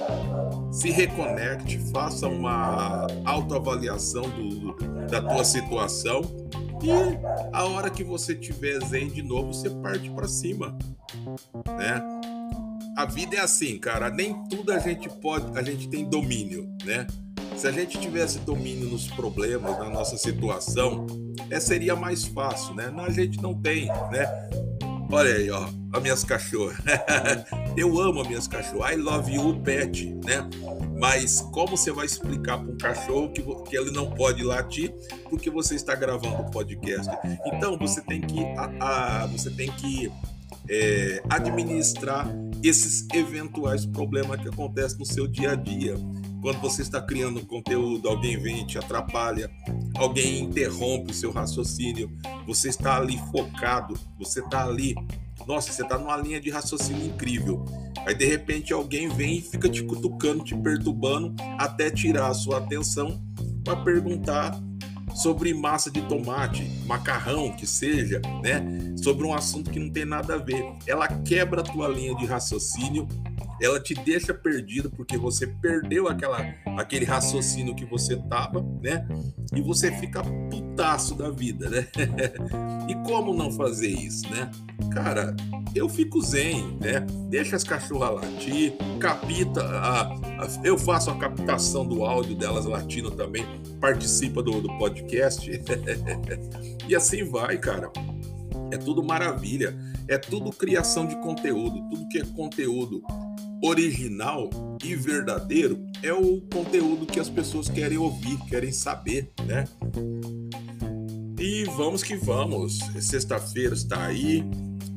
se 0.72 0.92
reconecte, 0.92 1.78
faça 1.92 2.28
uma 2.28 3.08
autoavaliação 3.24 4.24
do, 4.24 4.76
da 5.08 5.22
tua 5.22 5.46
situação 5.46 6.22
e 6.84 6.92
a 7.54 7.64
hora 7.64 7.90
que 7.90 8.04
você 8.04 8.36
tiver 8.36 8.84
zen 8.84 9.08
de 9.08 9.22
novo, 9.22 9.54
você 9.54 9.70
parte 9.70 10.10
para 10.10 10.28
cima, 10.28 10.78
né? 11.66 12.22
A 12.96 13.06
vida 13.06 13.38
é 13.38 13.40
assim, 13.40 13.78
cara, 13.80 14.10
nem 14.12 14.36
tudo 14.50 14.72
a 14.72 14.78
gente 14.78 15.10
pode, 15.10 15.58
a 15.58 15.64
gente 15.64 15.90
tem 15.90 16.08
domínio, 16.08 16.70
né? 16.86 17.08
Se 17.58 17.68
a 17.68 17.72
gente 17.72 18.00
tivesse 18.00 18.40
domínio 18.40 18.88
nos 18.88 19.08
problemas, 19.08 19.78
na 19.80 19.90
nossa 19.90 20.16
situação, 20.16 21.08
é, 21.50 21.60
seria 21.60 21.96
mais 21.96 22.24
fácil, 22.24 22.76
né? 22.76 22.94
A 22.98 23.10
gente 23.10 23.42
não 23.42 23.60
tem, 23.60 23.88
né? 24.12 24.28
Olha 25.12 25.36
aí, 25.36 25.50
ó, 25.50 25.68
as 25.92 26.02
minhas 26.02 26.24
cachorras. 26.24 26.78
Eu 27.78 28.00
amo 28.00 28.22
as 28.22 28.28
minhas 28.28 28.48
cachorras. 28.48 28.94
I 28.94 28.96
love 28.96 29.34
you, 29.34 29.60
pet, 29.62 30.14
né? 30.24 30.48
Mas 31.00 31.42
como 31.52 31.76
você 31.76 31.92
vai 31.92 32.06
explicar 32.06 32.58
para 32.58 32.72
um 32.72 32.78
cachorro 32.78 33.32
que, 33.32 33.42
que 33.42 33.78
ele 33.78 33.92
não 33.92 34.10
pode 34.12 34.44
latir 34.44 34.94
porque 35.30 35.50
você 35.50 35.76
está 35.76 35.96
gravando 35.96 36.44
o 36.44 36.52
podcast? 36.52 37.12
Então 37.46 37.78
você 37.78 38.02
tem 38.02 38.22
que, 38.22 38.44
a, 38.58 39.24
a, 39.24 39.26
você 39.28 39.50
tem 39.50 39.72
que 39.72 40.12
é, 40.70 41.22
administrar 41.30 42.28
esses 42.64 43.08
eventuais 43.14 43.86
problemas 43.86 44.42
que 44.42 44.48
acontecem 44.48 45.00
no 45.00 45.06
seu 45.06 45.28
dia 45.28 45.52
a 45.52 45.56
dia. 45.56 45.96
Quando 46.42 46.60
você 46.60 46.82
está 46.82 47.02
criando 47.02 47.46
conteúdo, 47.46 48.10
alguém 48.10 48.38
vem 48.38 48.62
e 48.62 48.68
te 48.68 48.78
atrapalha, 48.78 49.50
alguém 49.96 50.44
interrompe 50.44 51.12
o 51.12 51.14
seu 51.14 51.32
raciocínio, 51.32 52.12
você 52.46 52.70
está 52.70 52.98
ali 52.98 53.18
focado, 53.32 53.94
você 54.20 54.42
está 54.42 54.66
ali, 54.66 54.94
nossa, 55.48 55.72
você 55.72 55.84
está 55.84 55.98
numa 55.98 56.18
linha 56.18 56.42
de 56.42 56.50
raciocínio 56.50 57.06
incrível. 57.06 57.64
Aí 58.06 58.14
de 58.14 58.26
repente 58.26 58.74
alguém 58.74 59.08
vem 59.08 59.38
e 59.38 59.42
fica 59.42 59.70
te 59.70 59.84
cutucando, 59.84 60.44
te 60.44 60.56
perturbando, 60.56 61.34
até 61.58 61.90
tirar 61.90 62.28
a 62.28 62.34
sua 62.34 62.58
atenção 62.58 63.22
para 63.64 63.78
perguntar 63.78 64.62
sobre 65.16 65.54
massa 65.54 65.92
de 65.92 66.02
tomate, 66.04 66.64
macarrão, 66.86 67.52
que 67.52 67.66
seja, 67.66 68.22
né? 68.42 68.64
Sobre 69.02 69.26
um 69.26 69.34
assunto 69.34 69.70
que 69.70 69.80
não 69.80 69.90
tem 69.90 70.06
nada 70.06 70.36
a 70.36 70.38
ver. 70.38 70.66
Ela 70.88 71.08
quebra 71.08 71.62
a 71.62 71.64
tua 71.64 71.88
linha 71.88 72.16
de 72.16 72.26
raciocínio 72.26 73.08
ela 73.64 73.80
te 73.80 73.94
deixa 73.94 74.34
perdido 74.34 74.92
porque 74.92 75.18
você 75.18 75.48
perdeu 75.48 76.08
aquela, 76.10 76.38
aquele 76.78 77.06
raciocínio 77.06 77.74
que 77.74 77.86
você 77.86 78.18
tava, 78.18 78.62
né? 78.82 79.08
E 79.56 79.62
você 79.62 79.92
fica 79.92 80.22
putaço 80.50 81.16
da 81.16 81.30
vida, 81.30 81.70
né? 81.70 81.88
e 82.90 82.96
como 83.08 83.34
não 83.34 83.50
fazer 83.52 83.88
isso, 83.88 84.30
né? 84.30 84.52
Cara, 84.92 85.34
eu 85.74 85.88
fico 85.88 86.22
zen, 86.22 86.78
né? 86.82 87.06
Deixa 87.30 87.56
as 87.56 87.64
cachorras 87.64 88.22
latir, 88.22 88.74
capita, 89.00 89.64
a, 89.64 90.02
a, 90.02 90.48
eu 90.64 90.78
faço 90.78 91.10
a 91.10 91.18
captação 91.18 91.86
do 91.86 92.04
áudio 92.04 92.36
delas 92.36 92.66
latindo 92.66 93.12
também, 93.12 93.46
participa 93.80 94.44
do, 94.44 94.60
do 94.60 94.78
podcast. 94.78 95.50
e 96.88 96.96
assim 96.96 97.24
vai, 97.24 97.58
cara. 97.58 97.90
É 98.72 98.78
tudo 98.78 99.04
maravilha, 99.04 99.78
é 100.08 100.18
tudo 100.18 100.52
criação 100.52 101.06
de 101.06 101.16
conteúdo, 101.18 101.82
tudo 101.90 102.08
que 102.10 102.20
é 102.20 102.26
conteúdo 102.26 103.02
original 103.64 104.50
e 104.84 104.96
verdadeiro 104.96 105.86
é 106.02 106.12
o 106.12 106.42
conteúdo 106.54 107.06
que 107.06 107.20
as 107.20 107.30
pessoas 107.30 107.70
querem 107.70 107.98
ouvir, 107.98 108.38
querem 108.50 108.72
saber, 108.72 109.32
né? 109.46 109.64
E 111.40 111.64
vamos 111.78 112.04
que 112.04 112.16
vamos. 112.16 112.80
Sexta-feira 113.00 113.74
está 113.74 114.06
aí, 114.06 114.44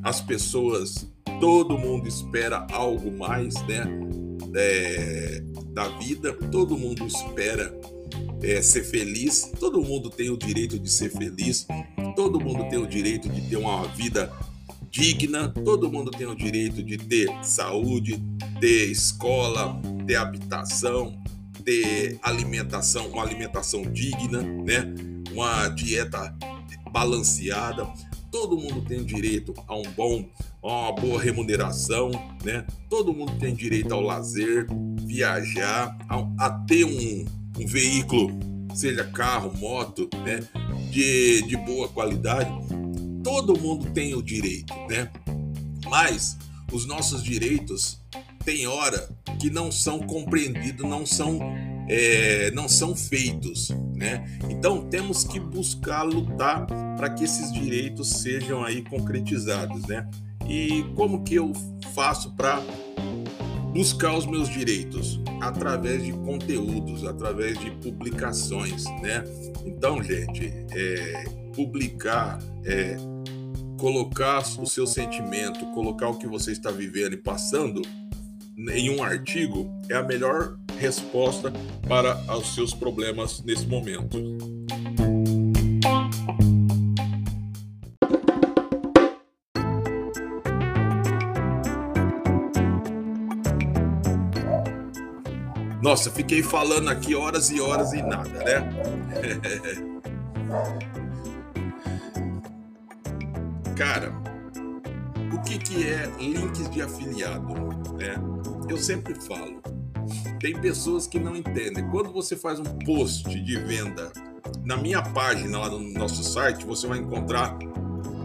as 0.02 0.20
pessoas, 0.20 1.08
todo 1.40 1.78
mundo 1.78 2.08
espera 2.08 2.66
algo 2.72 3.16
mais, 3.16 3.54
né? 3.66 3.84
É, 4.54 5.42
da 5.68 5.88
vida, 5.98 6.32
todo 6.50 6.76
mundo 6.76 7.06
espera 7.06 7.72
é, 8.42 8.62
ser 8.62 8.82
feliz, 8.82 9.52
todo 9.60 9.82
mundo 9.82 10.10
tem 10.10 10.30
o 10.30 10.36
direito 10.36 10.78
de 10.78 10.90
ser 10.90 11.10
feliz, 11.10 11.66
todo 12.14 12.40
mundo 12.40 12.68
tem 12.68 12.78
o 12.78 12.86
direito 12.86 13.28
de 13.28 13.42
ter 13.42 13.56
uma 13.56 13.86
vida 13.88 14.32
digna, 14.96 15.50
todo 15.50 15.92
mundo 15.92 16.10
tem 16.10 16.26
o 16.26 16.34
direito 16.34 16.82
de 16.82 16.96
ter 16.96 17.28
saúde, 17.44 18.18
ter 18.58 18.90
escola, 18.90 19.78
ter 20.06 20.16
habitação, 20.16 21.22
ter 21.62 22.18
alimentação, 22.22 23.08
uma 23.08 23.22
alimentação 23.22 23.82
digna, 23.82 24.40
né? 24.40 24.94
Uma 25.30 25.68
dieta 25.68 26.34
balanceada. 26.90 27.86
Todo 28.30 28.56
mundo 28.56 28.80
tem 28.80 29.04
direito 29.04 29.52
a 29.68 29.76
um 29.76 29.82
bom, 29.94 30.24
a 30.62 30.66
uma 30.66 30.92
boa 30.92 31.20
remuneração, 31.20 32.10
né? 32.42 32.66
Todo 32.88 33.12
mundo 33.12 33.32
tem 33.38 33.54
direito 33.54 33.92
ao 33.92 34.00
lazer, 34.00 34.66
viajar, 35.02 35.94
a, 36.08 36.46
a 36.46 36.50
ter 36.66 36.86
um, 36.86 37.24
um 37.60 37.66
veículo, 37.66 38.30
seja 38.74 39.04
carro, 39.04 39.52
moto, 39.58 40.08
né? 40.24 40.40
De, 40.90 41.42
de 41.42 41.56
boa 41.58 41.86
qualidade. 41.86 42.50
Todo 43.26 43.58
mundo 43.58 43.90
tem 43.90 44.14
o 44.14 44.22
direito, 44.22 44.72
né? 44.88 45.10
Mas 45.88 46.38
os 46.72 46.86
nossos 46.86 47.24
direitos 47.24 48.00
tem 48.44 48.68
hora 48.68 49.08
que 49.40 49.50
não 49.50 49.72
são 49.72 49.98
compreendidos, 49.98 50.88
não 50.88 51.04
são 51.04 51.40
é, 51.88 52.52
não 52.52 52.68
são 52.68 52.94
feitos, 52.94 53.70
né? 53.96 54.38
Então 54.48 54.88
temos 54.88 55.24
que 55.24 55.40
buscar 55.40 56.04
lutar 56.04 56.68
para 56.96 57.10
que 57.10 57.24
esses 57.24 57.52
direitos 57.52 58.10
sejam 58.10 58.64
aí 58.64 58.82
concretizados, 58.82 59.82
né? 59.88 60.08
E 60.48 60.84
como 60.94 61.24
que 61.24 61.34
eu 61.34 61.52
faço 61.94 62.30
para 62.36 62.62
buscar 63.72 64.16
os 64.16 64.24
meus 64.24 64.48
direitos 64.48 65.20
através 65.40 66.04
de 66.04 66.12
conteúdos, 66.12 67.04
através 67.04 67.58
de 67.58 67.72
publicações, 67.72 68.84
né? 69.02 69.24
Então, 69.64 70.00
gente, 70.00 70.46
é, 70.70 71.24
publicar, 71.52 72.38
é, 72.64 72.96
colocar 73.76 74.42
o 74.58 74.66
seu 74.66 74.86
sentimento, 74.86 75.66
colocar 75.72 76.08
o 76.08 76.16
que 76.16 76.26
você 76.26 76.52
está 76.52 76.70
vivendo 76.70 77.14
e 77.14 77.16
passando 77.16 77.82
em 78.70 78.90
um 78.90 79.02
artigo 79.02 79.70
é 79.88 79.94
a 79.94 80.02
melhor 80.02 80.56
resposta 80.78 81.52
para 81.86 82.16
os 82.36 82.54
seus 82.54 82.72
problemas 82.72 83.42
nesse 83.42 83.66
momento. 83.66 84.18
Nossa, 95.82 96.10
fiquei 96.10 96.42
falando 96.42 96.88
aqui 96.88 97.14
horas 97.14 97.50
e 97.50 97.60
horas 97.60 97.92
e 97.92 98.02
nada, 98.02 98.42
né? 98.42 98.68
Cara, 103.76 104.10
o 105.34 105.42
que, 105.42 105.58
que 105.58 105.86
é 105.86 106.10
links 106.18 106.70
de 106.70 106.80
afiliado? 106.80 107.52
Né? 107.98 108.14
Eu 108.70 108.78
sempre 108.78 109.14
falo, 109.14 109.60
tem 110.40 110.58
pessoas 110.58 111.06
que 111.06 111.18
não 111.18 111.36
entendem. 111.36 111.86
Quando 111.90 112.10
você 112.10 112.34
faz 112.34 112.58
um 112.58 112.64
post 112.64 113.28
de 113.28 113.56
venda 113.58 114.10
na 114.64 114.78
minha 114.78 115.02
página 115.02 115.58
lá 115.58 115.68
no 115.68 115.78
nosso 115.78 116.24
site, 116.24 116.64
você 116.64 116.86
vai 116.86 117.00
encontrar 117.00 117.58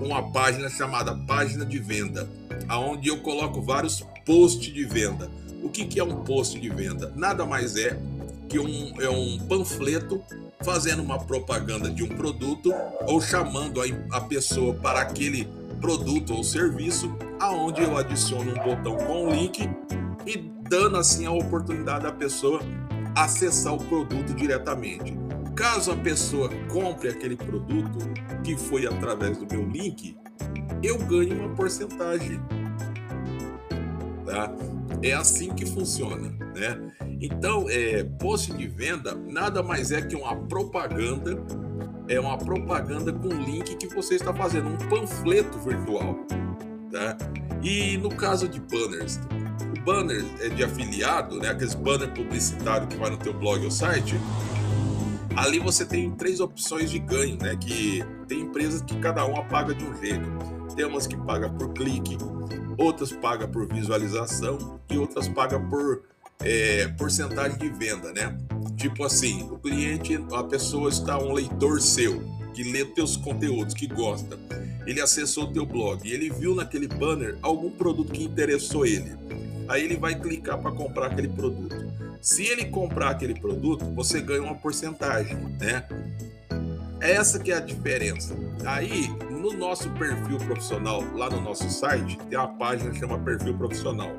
uma 0.01 0.31
página 0.31 0.69
chamada 0.69 1.13
página 1.27 1.65
de 1.65 1.79
venda, 1.79 2.29
aonde 2.69 3.09
eu 3.09 3.19
coloco 3.21 3.61
vários 3.61 4.05
posts 4.25 4.73
de 4.73 4.85
venda. 4.85 5.29
O 5.61 5.67
que, 5.67 5.83
que 5.83 5.99
é 5.99 6.03
um 6.03 6.23
post 6.23 6.57
de 6.57 6.69
venda? 6.69 7.11
Nada 7.13 7.45
mais 7.45 7.75
é 7.75 7.99
que 8.47 8.57
um, 8.57 9.01
é 9.01 9.09
um 9.09 9.37
panfleto 9.49 10.23
fazendo 10.63 11.01
uma 11.01 11.19
propaganda 11.19 11.89
de 11.89 12.03
um 12.03 12.09
produto 12.09 12.73
ou 13.07 13.21
chamando 13.21 13.81
a, 13.81 13.85
a 14.17 14.21
pessoa 14.21 14.73
para 14.73 15.01
aquele 15.01 15.47
produto 15.79 16.33
ou 16.33 16.43
serviço, 16.43 17.15
aonde 17.39 17.81
eu 17.81 17.97
adiciono 17.97 18.51
um 18.51 18.63
botão 18.63 18.95
com 18.97 19.27
o 19.27 19.31
link 19.31 19.67
e 20.25 20.37
dando 20.69 20.97
assim 20.97 21.25
a 21.25 21.31
oportunidade 21.31 22.03
da 22.03 22.11
pessoa 22.11 22.61
acessar 23.15 23.73
o 23.73 23.83
produto 23.83 24.33
diretamente. 24.33 25.17
Caso 25.55 25.91
a 25.91 25.97
pessoa 25.97 26.49
compre 26.69 27.09
aquele 27.09 27.35
produto 27.35 27.97
que 28.43 28.55
foi 28.55 28.87
através 28.87 29.37
do 29.37 29.47
meu 29.51 29.67
link, 29.67 30.15
eu 30.81 30.97
ganho 30.99 31.39
uma 31.39 31.55
porcentagem. 31.55 32.39
Tá? 34.31 34.49
É 35.03 35.11
assim 35.11 35.53
que 35.53 35.65
funciona, 35.65 36.29
né? 36.55 36.79
Então, 37.19 37.65
é, 37.69 38.01
post 38.17 38.53
de 38.53 38.65
venda 38.65 39.13
nada 39.13 39.61
mais 39.61 39.91
é 39.91 40.01
que 40.01 40.15
uma 40.15 40.33
propaganda, 40.33 41.37
é 42.07 42.17
uma 42.17 42.37
propaganda 42.37 43.11
com 43.11 43.27
link 43.27 43.75
que 43.75 43.93
você 43.93 44.15
está 44.15 44.33
fazendo, 44.33 44.69
um 44.69 44.77
panfleto 44.87 45.59
virtual, 45.59 46.15
tá? 46.89 47.17
E 47.61 47.97
no 47.97 48.07
caso 48.07 48.47
de 48.47 48.61
banners, 48.61 49.19
o 49.77 49.81
banner 49.83 50.23
é 50.39 50.47
de 50.47 50.63
afiliado, 50.63 51.37
né? 51.37 51.49
Aqueles 51.49 51.75
banner 51.75 52.13
publicitário 52.13 52.87
que 52.87 52.95
vai 52.95 53.09
no 53.09 53.17
teu 53.17 53.33
blog 53.33 53.65
ou 53.65 53.71
site, 53.71 54.15
ali 55.35 55.59
você 55.59 55.83
tem 55.83 56.09
três 56.11 56.39
opções 56.39 56.89
de 56.89 56.99
ganho, 56.99 57.37
né? 57.37 57.57
Que 57.57 58.01
tem 58.29 58.43
empresas 58.43 58.81
que 58.81 58.97
cada 58.99 59.25
uma 59.25 59.43
paga 59.43 59.75
de 59.75 59.83
um 59.83 59.93
jeito. 59.97 60.25
Tem 60.73 60.85
umas 60.85 61.05
que 61.05 61.17
paga 61.17 61.49
por 61.49 61.73
clique, 61.73 62.17
outras 62.81 63.11
paga 63.11 63.47
por 63.47 63.67
visualização 63.67 64.79
e 64.89 64.97
outras 64.97 65.27
paga 65.27 65.59
por 65.59 66.03
é, 66.39 66.87
porcentagem 66.89 67.57
de 67.57 67.69
venda, 67.69 68.11
né? 68.11 68.37
Tipo 68.75 69.03
assim, 69.03 69.43
o 69.43 69.57
cliente, 69.57 70.19
a 70.33 70.43
pessoa 70.43 70.89
está 70.89 71.17
um 71.17 71.33
leitor 71.33 71.79
seu 71.81 72.21
que 72.53 72.63
lê 72.63 72.83
teus 72.83 73.15
conteúdos, 73.15 73.73
que 73.73 73.87
gosta. 73.87 74.37
Ele 74.85 74.99
acessou 74.99 75.51
teu 75.51 75.65
blog 75.65 76.07
e 76.07 76.11
ele 76.11 76.29
viu 76.29 76.55
naquele 76.55 76.87
banner 76.87 77.37
algum 77.41 77.69
produto 77.69 78.11
que 78.11 78.23
interessou 78.23 78.85
ele. 78.85 79.11
Aí 79.67 79.83
ele 79.83 79.95
vai 79.95 80.19
clicar 80.19 80.57
para 80.57 80.71
comprar 80.71 81.07
aquele 81.07 81.29
produto. 81.29 81.75
Se 82.19 82.43
ele 82.45 82.65
comprar 82.65 83.11
aquele 83.11 83.39
produto, 83.39 83.85
você 83.95 84.19
ganha 84.19 84.41
uma 84.41 84.55
porcentagem, 84.55 85.37
né? 85.59 85.87
Essa 87.01 87.39
que 87.39 87.51
é 87.51 87.55
a 87.55 87.59
diferença. 87.59 88.35
Aí, 88.63 89.07
no 89.31 89.53
nosso 89.53 89.89
perfil 89.91 90.37
profissional, 90.37 91.03
lá 91.15 91.31
no 91.31 91.41
nosso 91.41 91.67
site, 91.67 92.15
tem 92.29 92.37
uma 92.37 92.47
página 92.47 92.91
que 92.91 92.99
chama 92.99 93.17
Perfil 93.17 93.57
Profissional. 93.57 94.11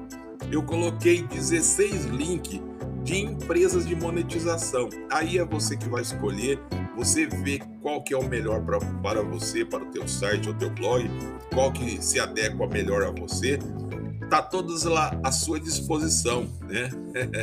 Eu 0.50 0.64
coloquei 0.64 1.22
16 1.22 2.06
links 2.06 2.60
de 3.04 3.18
empresas 3.18 3.86
de 3.86 3.94
monetização. 3.94 4.88
Aí 5.08 5.38
é 5.38 5.44
você 5.44 5.76
que 5.76 5.88
vai 5.88 6.02
escolher, 6.02 6.58
você 6.96 7.24
vê 7.26 7.60
qual 7.80 8.02
que 8.02 8.12
é 8.12 8.18
o 8.18 8.28
melhor 8.28 8.60
pra, 8.62 8.80
para 9.00 9.22
você, 9.22 9.64
para 9.64 9.84
o 9.84 9.86
teu 9.86 10.08
site 10.08 10.48
ou 10.48 10.54
teu 10.54 10.70
blog, 10.70 11.08
qual 11.54 11.72
que 11.72 12.02
se 12.02 12.18
adequa 12.18 12.66
melhor 12.66 13.04
a 13.04 13.12
você 13.12 13.60
tá 14.32 14.40
todas 14.40 14.84
lá 14.84 15.14
à 15.22 15.30
sua 15.30 15.60
disposição, 15.60 16.48
né? 16.62 16.88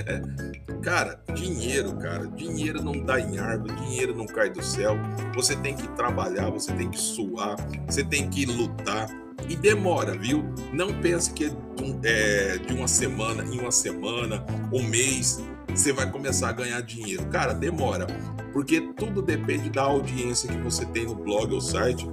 cara, 0.82 1.22
dinheiro, 1.36 1.96
cara, 1.98 2.26
dinheiro 2.26 2.82
não 2.82 2.94
dá 3.06 3.20
em 3.20 3.38
árvore, 3.38 3.76
dinheiro 3.76 4.16
não 4.16 4.26
cai 4.26 4.50
do 4.50 4.64
céu. 4.64 4.98
Você 5.36 5.56
tem 5.56 5.76
que 5.76 5.88
trabalhar, 5.90 6.50
você 6.50 6.74
tem 6.74 6.90
que 6.90 7.00
suar, 7.00 7.58
você 7.86 8.04
tem 8.04 8.28
que 8.28 8.44
lutar. 8.44 9.08
E 9.48 9.56
demora, 9.56 10.18
viu? 10.18 10.44
Não 10.74 10.92
pense 11.00 11.32
que 11.32 11.56
é 12.04 12.58
de 12.58 12.74
uma 12.74 12.88
semana 12.88 13.44
em 13.44 13.60
uma 13.60 13.72
semana, 13.72 14.44
um 14.74 14.82
mês, 14.82 15.40
você 15.70 15.94
vai 15.94 16.10
começar 16.10 16.50
a 16.50 16.54
ganhar 16.54 16.82
dinheiro. 16.82 17.24
Cara, 17.28 17.54
demora, 17.54 18.08
porque 18.52 18.82
tudo 18.98 19.22
depende 19.22 19.70
da 19.70 19.84
audiência 19.84 20.50
que 20.50 20.58
você 20.58 20.88
tem 20.88 21.06
no 21.06 21.14
blog 21.14 21.54
ou 21.54 21.62
site 21.62 22.10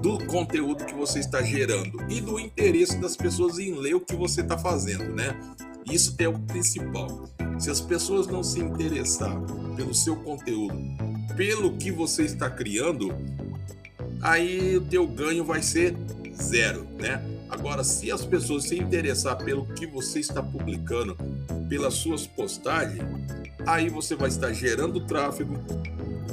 do 0.00 0.18
conteúdo 0.26 0.84
que 0.84 0.94
você 0.94 1.18
está 1.18 1.42
gerando 1.42 2.02
e 2.08 2.20
do 2.20 2.40
interesse 2.40 2.98
das 2.98 3.16
pessoas 3.16 3.58
em 3.58 3.74
ler 3.74 3.94
o 3.94 4.00
que 4.00 4.16
você 4.16 4.40
está 4.40 4.56
fazendo, 4.56 5.04
né? 5.14 5.38
Isso 5.84 6.14
é 6.18 6.28
o 6.28 6.38
principal. 6.38 7.28
Se 7.58 7.70
as 7.70 7.80
pessoas 7.80 8.26
não 8.26 8.42
se 8.42 8.60
interessar 8.60 9.38
pelo 9.76 9.94
seu 9.94 10.16
conteúdo, 10.16 10.74
pelo 11.36 11.76
que 11.76 11.90
você 11.90 12.22
está 12.22 12.48
criando, 12.48 13.14
aí 14.22 14.76
o 14.76 14.80
teu 14.80 15.06
ganho 15.06 15.44
vai 15.44 15.62
ser 15.62 15.94
zero, 16.34 16.86
né? 16.98 17.22
Agora, 17.48 17.82
se 17.82 18.10
as 18.10 18.24
pessoas 18.24 18.64
se 18.64 18.76
interessar 18.76 19.36
pelo 19.36 19.66
que 19.66 19.86
você 19.86 20.20
está 20.20 20.42
publicando, 20.42 21.16
pelas 21.68 21.94
suas 21.94 22.26
postagens, 22.26 23.02
aí 23.66 23.88
você 23.88 24.14
vai 24.14 24.28
estar 24.28 24.52
gerando 24.52 25.04
tráfego, 25.06 25.54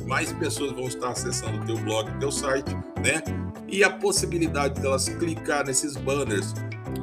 mais 0.05 0.31
pessoas 0.33 0.71
vão 0.71 0.88
estar 0.88 1.10
acessando 1.10 1.62
o 1.62 1.65
teu 1.65 1.77
blog, 1.77 2.12
teu 2.19 2.31
site, 2.31 2.73
né? 3.03 3.21
E 3.67 3.83
a 3.83 3.89
possibilidade 3.89 4.79
delas 4.79 5.10
clicar 5.10 5.65
nesses 5.65 5.95
banners 5.95 6.53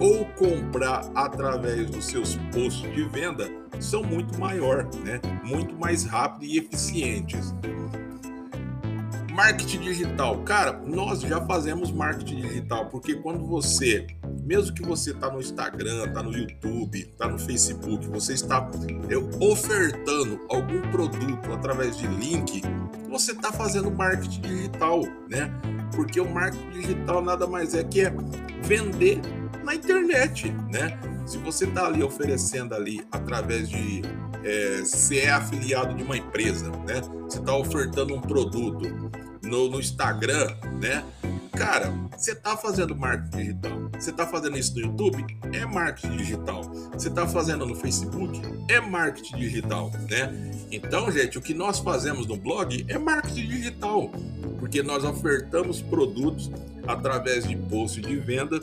ou 0.01 0.25
comprar 0.37 1.11
através 1.15 1.91
dos 1.91 2.07
seus 2.07 2.37
posts 2.53 2.93
de 2.93 3.05
venda 3.05 3.49
são 3.81 4.03
muito 4.03 4.39
maior, 4.39 4.89
né? 5.05 5.21
Muito 5.45 5.75
mais 5.77 6.05
rápido 6.05 6.45
e 6.45 6.59
eficientes. 6.59 7.55
Marketing 9.35 9.81
digital, 9.81 10.39
cara, 10.45 10.81
nós 10.87 11.23
já 11.23 11.45
fazemos 11.45 11.91
marketing 11.91 12.43
digital 12.43 12.87
porque 12.87 13.17
quando 13.17 13.45
você, 13.45 14.07
mesmo 14.45 14.73
que 14.73 14.83
você 14.83 15.11
está 15.11 15.29
no 15.29 15.41
Instagram, 15.41 16.05
está 16.05 16.23
no 16.23 16.33
YouTube, 16.33 17.01
está 17.01 17.27
no 17.27 17.37
Facebook, 17.37 18.07
você 18.07 18.35
está 18.35 18.71
ofertando 19.41 20.41
algum 20.49 20.81
produto 20.83 21.53
através 21.53 21.97
de 21.97 22.07
link, 22.07 22.63
você 23.11 23.33
está 23.33 23.51
fazendo 23.51 23.91
marketing 23.91 24.41
digital, 24.41 25.01
né? 25.29 25.51
Porque 25.97 26.21
o 26.21 26.33
marketing 26.33 26.71
digital 26.71 27.21
nada 27.21 27.45
mais 27.45 27.75
é 27.75 27.83
que 27.83 28.03
é 28.03 28.15
vender 28.63 29.21
na 29.65 29.75
internet, 29.75 30.53
né? 30.71 30.97
Se 31.27 31.39
você 31.39 31.65
está 31.65 31.87
ali 31.87 32.05
oferecendo 32.05 32.73
ali 32.73 33.05
através 33.11 33.69
de 33.69 34.03
é, 34.45 34.85
se 34.85 35.19
é 35.19 35.31
afiliado 35.31 35.95
de 35.95 36.03
uma 36.03 36.17
empresa, 36.17 36.71
né? 36.87 37.01
Você 37.23 37.39
está 37.39 37.57
ofertando 37.57 38.15
um 38.15 38.21
produto, 38.21 39.11
no, 39.45 39.69
no 39.69 39.81
Instagram, 39.81 40.55
né? 40.81 41.05
Cara, 41.57 41.91
você 42.17 42.33
está 42.33 42.57
fazendo 42.57 42.97
marketing 42.97 43.37
digital. 43.37 43.91
Você 43.93 44.11
está 44.11 44.27
fazendo 44.27 44.59
isso 44.59 44.75
no 44.75 44.81
YouTube? 44.81 45.25
É 45.53 45.65
marketing 45.65 46.17
digital. 46.17 46.65
Você 46.93 47.09
está 47.09 47.27
fazendo 47.29 47.65
no 47.65 47.77
Facebook? 47.77 48.41
É 48.69 48.81
marketing 48.81 49.37
digital, 49.37 49.91
né? 50.11 50.53
Então, 50.71 51.11
gente, 51.13 51.39
o 51.39 51.41
que 51.41 51.55
nós 51.55 51.79
fazemos 51.79 52.27
no 52.27 52.37
blog 52.37 52.85
é 52.89 52.99
marketing 52.99 53.47
digital, 53.47 54.11
porque 54.59 54.83
nós 54.83 55.05
ofertamos 55.05 55.81
produtos 55.81 56.51
através 56.87 57.47
de 57.47 57.57
posts 57.57 58.05
de 58.05 58.17
venda, 58.17 58.61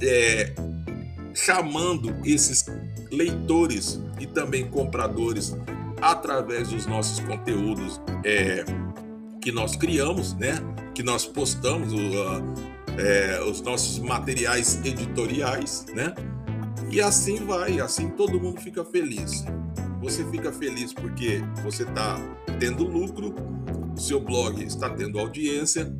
é, 0.00 0.54
chamando 1.34 2.16
esses 2.24 2.66
leitores 3.10 4.00
e 4.20 4.26
também 4.26 4.68
compradores 4.68 5.56
através 6.00 6.68
dos 6.68 6.86
nossos 6.86 7.18
conteúdos 7.20 8.00
é, 8.24 8.64
que 9.48 9.52
nós 9.52 9.74
criamos, 9.74 10.34
né? 10.34 10.56
Que 10.94 11.02
nós 11.02 11.24
postamos 11.24 11.90
uh, 11.94 12.98
é, 12.98 13.42
os 13.44 13.62
nossos 13.62 13.98
materiais 13.98 14.78
editoriais, 14.84 15.86
né? 15.94 16.14
E 16.90 17.00
assim 17.00 17.46
vai, 17.46 17.80
assim 17.80 18.10
todo 18.10 18.38
mundo 18.38 18.60
fica 18.60 18.84
feliz. 18.84 19.46
Você 20.02 20.22
fica 20.26 20.52
feliz 20.52 20.92
porque 20.92 21.40
você 21.64 21.84
está 21.84 22.18
tendo 22.60 22.84
lucro, 22.84 23.34
o 23.96 23.98
seu 23.98 24.20
blog 24.20 24.62
está 24.62 24.90
tendo 24.90 25.18
audiência, 25.18 25.96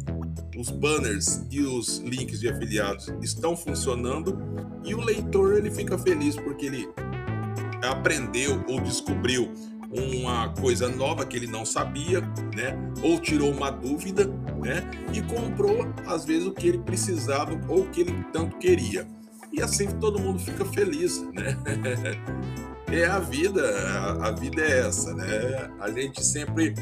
os 0.55 0.69
banners 0.69 1.41
e 1.51 1.63
os 1.63 2.01
links 2.01 2.41
de 2.41 2.51
afiliados 2.51 3.11
estão 3.23 3.57
funcionando 3.57 4.39
e 4.85 4.95
o 4.95 5.01
leitor 5.01 5.57
ele 5.57 5.71
fica 5.71 5.97
feliz 5.97 6.37
porque 6.37 6.67
ele 6.67 6.87
aprendeu 7.83 8.63
ou 8.69 8.79
descobriu 8.83 9.51
uma 9.90 10.51
coisa 10.51 10.88
nova 10.88 11.24
que 11.24 11.37
ele 11.37 11.46
não 11.46 11.64
sabia, 11.64 12.20
né? 12.55 12.77
Ou 13.03 13.18
tirou 13.18 13.51
uma 13.51 13.70
dúvida, 13.70 14.27
né? 14.62 14.88
E 15.12 15.22
comprou 15.22 15.87
às 16.07 16.24
vezes 16.24 16.46
o 16.46 16.53
que 16.53 16.68
ele 16.68 16.79
precisava 16.79 17.59
ou 17.68 17.83
o 17.83 17.88
que 17.90 18.03
ele 18.03 18.24
tanto 18.33 18.57
queria. 18.59 19.07
E 19.53 19.62
assim 19.62 19.88
todo 19.98 20.20
mundo 20.20 20.38
fica 20.38 20.64
feliz, 20.64 21.22
né? 21.33 21.57
é 22.92 23.07
a 23.07 23.18
vida, 23.18 23.62
a, 24.20 24.31
vida 24.31 24.62
é 24.62 24.81
essa, 24.81 25.14
né? 25.14 25.70
A 25.81 25.90
gente 25.90 26.24
sempre 26.24 26.74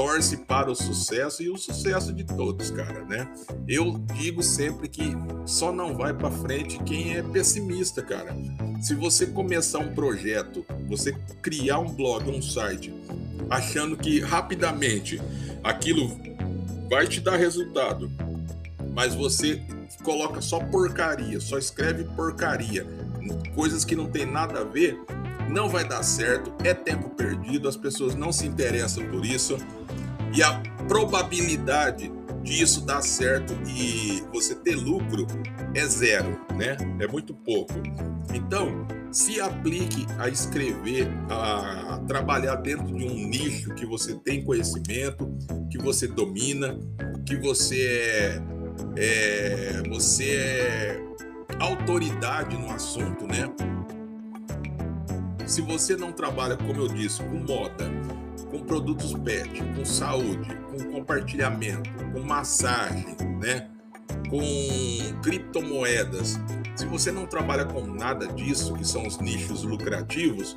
torce 0.00 0.38
para 0.38 0.70
o 0.70 0.74
sucesso 0.74 1.42
e 1.42 1.50
o 1.50 1.58
sucesso 1.58 2.10
de 2.10 2.24
todos, 2.24 2.70
cara, 2.70 3.04
né? 3.04 3.30
Eu 3.68 3.98
digo 4.14 4.42
sempre 4.42 4.88
que 4.88 5.12
só 5.44 5.70
não 5.70 5.94
vai 5.94 6.14
para 6.14 6.30
frente 6.30 6.82
quem 6.84 7.18
é 7.18 7.22
pessimista, 7.22 8.00
cara. 8.00 8.34
Se 8.80 8.94
você 8.94 9.26
começar 9.26 9.78
um 9.78 9.94
projeto, 9.94 10.64
você 10.88 11.12
criar 11.42 11.80
um 11.80 11.92
blog, 11.92 12.30
um 12.30 12.40
site, 12.40 12.94
achando 13.50 13.94
que 13.94 14.20
rapidamente 14.20 15.20
aquilo 15.62 16.18
vai 16.88 17.06
te 17.06 17.20
dar 17.20 17.36
resultado, 17.36 18.10
mas 18.94 19.14
você 19.14 19.62
coloca 20.02 20.40
só 20.40 20.60
porcaria, 20.60 21.38
só 21.40 21.58
escreve 21.58 22.04
porcaria, 22.16 22.86
coisas 23.54 23.84
que 23.84 23.94
não 23.94 24.06
tem 24.06 24.24
nada 24.24 24.62
a 24.62 24.64
ver, 24.64 24.98
não 25.50 25.68
vai 25.68 25.86
dar 25.86 26.02
certo, 26.02 26.52
é 26.64 26.72
tempo 26.72 27.10
perdido, 27.10 27.68
as 27.68 27.76
pessoas 27.76 28.14
não 28.14 28.32
se 28.32 28.46
interessam 28.46 29.04
por 29.08 29.24
isso 29.24 29.56
e 30.32 30.42
a 30.42 30.62
probabilidade 30.86 32.10
disso 32.42 32.86
dar 32.86 33.02
certo 33.02 33.52
e 33.68 34.22
você 34.32 34.54
ter 34.54 34.76
lucro 34.76 35.26
é 35.74 35.84
zero, 35.86 36.40
né? 36.56 36.76
É 36.98 37.06
muito 37.06 37.34
pouco. 37.34 37.74
Então, 38.32 38.86
se 39.12 39.40
aplique 39.40 40.06
a 40.18 40.28
escrever, 40.28 41.08
a 41.28 42.00
trabalhar 42.06 42.56
dentro 42.56 42.86
de 42.86 43.04
um 43.04 43.28
nicho 43.28 43.74
que 43.74 43.84
você 43.84 44.14
tem 44.14 44.44
conhecimento, 44.44 45.36
que 45.70 45.78
você 45.78 46.06
domina, 46.06 46.78
que 47.26 47.36
você 47.36 47.82
é, 47.82 48.42
é 48.96 49.82
você 49.88 50.30
é 50.30 51.00
autoridade 51.58 52.56
no 52.56 52.70
assunto, 52.70 53.26
né? 53.26 53.52
Se 55.50 55.60
você 55.60 55.96
não 55.96 56.12
trabalha, 56.12 56.56
como 56.56 56.80
eu 56.80 56.86
disse, 56.86 57.20
com 57.24 57.38
moda, 57.38 57.90
com 58.52 58.60
produtos 58.60 59.12
pet, 59.14 59.60
com 59.74 59.84
saúde, 59.84 60.48
com 60.70 60.92
compartilhamento, 60.92 61.90
com 62.12 62.20
massagem, 62.20 63.16
né? 63.40 63.68
Com 64.28 64.40
criptomoedas. 65.20 66.38
Se 66.76 66.86
você 66.86 67.10
não 67.10 67.26
trabalha 67.26 67.64
com 67.64 67.84
nada 67.84 68.28
disso, 68.28 68.74
que 68.74 68.86
são 68.86 69.04
os 69.04 69.18
nichos 69.18 69.64
lucrativos, 69.64 70.56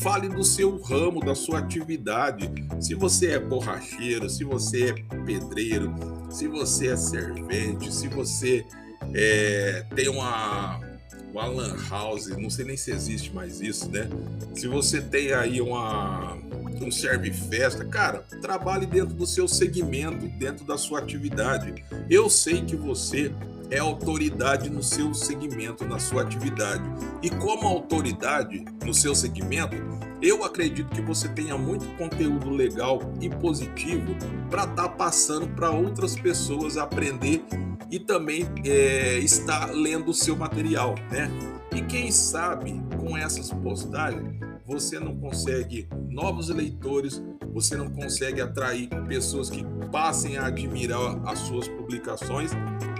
fale 0.00 0.28
do 0.28 0.44
seu 0.44 0.80
ramo, 0.80 1.18
da 1.18 1.34
sua 1.34 1.58
atividade. 1.58 2.48
Se 2.80 2.94
você 2.94 3.32
é 3.32 3.40
borracheiro, 3.40 4.30
se 4.30 4.44
você 4.44 4.90
é 4.90 5.16
pedreiro, 5.24 5.92
se 6.30 6.46
você 6.46 6.92
é 6.92 6.96
servente, 6.96 7.92
se 7.92 8.06
você 8.06 8.64
é, 9.12 9.84
tem 9.96 10.08
uma 10.08 10.91
uma 11.32 11.46
lan 11.46 11.74
house, 11.88 12.28
não 12.28 12.50
sei 12.50 12.64
nem 12.66 12.76
se 12.76 12.90
existe 12.90 13.34
mais 13.34 13.60
isso, 13.60 13.90
né? 13.90 14.08
Se 14.54 14.68
você 14.68 15.00
tem 15.00 15.32
aí 15.32 15.60
uma 15.60 16.38
um 16.82 16.90
serve 16.90 17.30
festa, 17.32 17.84
cara, 17.84 18.24
trabalhe 18.40 18.86
dentro 18.86 19.14
do 19.14 19.24
seu 19.24 19.46
segmento, 19.46 20.26
dentro 20.26 20.64
da 20.64 20.76
sua 20.76 20.98
atividade. 20.98 21.84
Eu 22.10 22.28
sei 22.28 22.62
que 22.62 22.74
você 22.74 23.32
é 23.72 23.78
autoridade 23.78 24.68
no 24.68 24.82
seu 24.82 25.14
segmento, 25.14 25.86
na 25.86 25.98
sua 25.98 26.22
atividade. 26.22 26.84
E 27.22 27.30
como 27.30 27.66
autoridade 27.66 28.62
no 28.84 28.92
seu 28.92 29.14
segmento, 29.14 29.74
eu 30.20 30.44
acredito 30.44 30.90
que 30.90 31.00
você 31.00 31.26
tenha 31.26 31.56
muito 31.56 31.86
conteúdo 31.96 32.50
legal 32.50 33.00
e 33.18 33.30
positivo 33.30 34.14
para 34.50 34.64
estar 34.64 34.74
tá 34.74 34.88
passando 34.90 35.48
para 35.48 35.70
outras 35.70 36.14
pessoas 36.14 36.76
aprender 36.76 37.42
e 37.90 37.98
também 37.98 38.46
é, 38.62 39.18
estar 39.18 39.72
lendo 39.72 40.10
o 40.10 40.14
seu 40.14 40.36
material, 40.36 40.94
né? 41.10 41.30
E 41.74 41.80
quem 41.80 42.10
sabe 42.10 42.78
com 43.00 43.16
essas 43.16 43.50
postagens 43.50 44.38
você 44.66 45.00
não 45.00 45.16
consegue 45.16 45.88
novos 46.08 46.48
leitores, 46.48 47.22
você 47.52 47.76
não 47.76 47.90
consegue 47.90 48.40
atrair 48.40 48.88
pessoas 49.08 49.50
que 49.50 49.64
passem 49.90 50.36
a 50.36 50.46
admirar 50.46 51.20
as 51.26 51.40
suas 51.40 51.66
publicações 51.68 52.52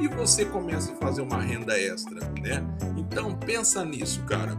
e 0.02 0.08
você 0.08 0.44
começa 0.44 0.92
a 0.92 0.96
fazer 0.96 1.22
uma 1.22 1.40
renda 1.40 1.78
extra, 1.78 2.18
né? 2.40 2.64
Então 2.96 3.38
pensa 3.38 3.84
nisso, 3.84 4.20
cara. 4.24 4.56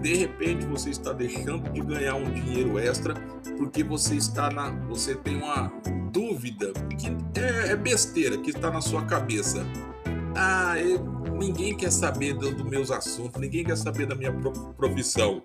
De 0.00 0.14
repente 0.14 0.64
você 0.64 0.88
está 0.88 1.12
deixando 1.12 1.70
de 1.70 1.80
ganhar 1.80 2.14
um 2.14 2.32
dinheiro 2.32 2.78
extra 2.78 3.14
porque 3.58 3.84
você 3.84 4.14
está 4.14 4.50
na, 4.50 4.70
você 4.86 5.14
tem 5.14 5.36
uma 5.36 5.70
dúvida 6.10 6.72
que 6.98 7.08
é, 7.38 7.72
é 7.72 7.76
besteira 7.76 8.38
que 8.38 8.50
está 8.50 8.70
na 8.70 8.80
sua 8.80 9.04
cabeça. 9.04 9.66
Ah, 10.34 10.74
ninguém 11.38 11.76
quer 11.76 11.92
saber 11.92 12.34
dos 12.34 12.54
do 12.54 12.64
meus 12.64 12.90
assuntos, 12.90 13.38
ninguém 13.38 13.64
quer 13.64 13.76
saber 13.76 14.06
da 14.06 14.14
minha 14.14 14.32
profissão. 14.76 15.42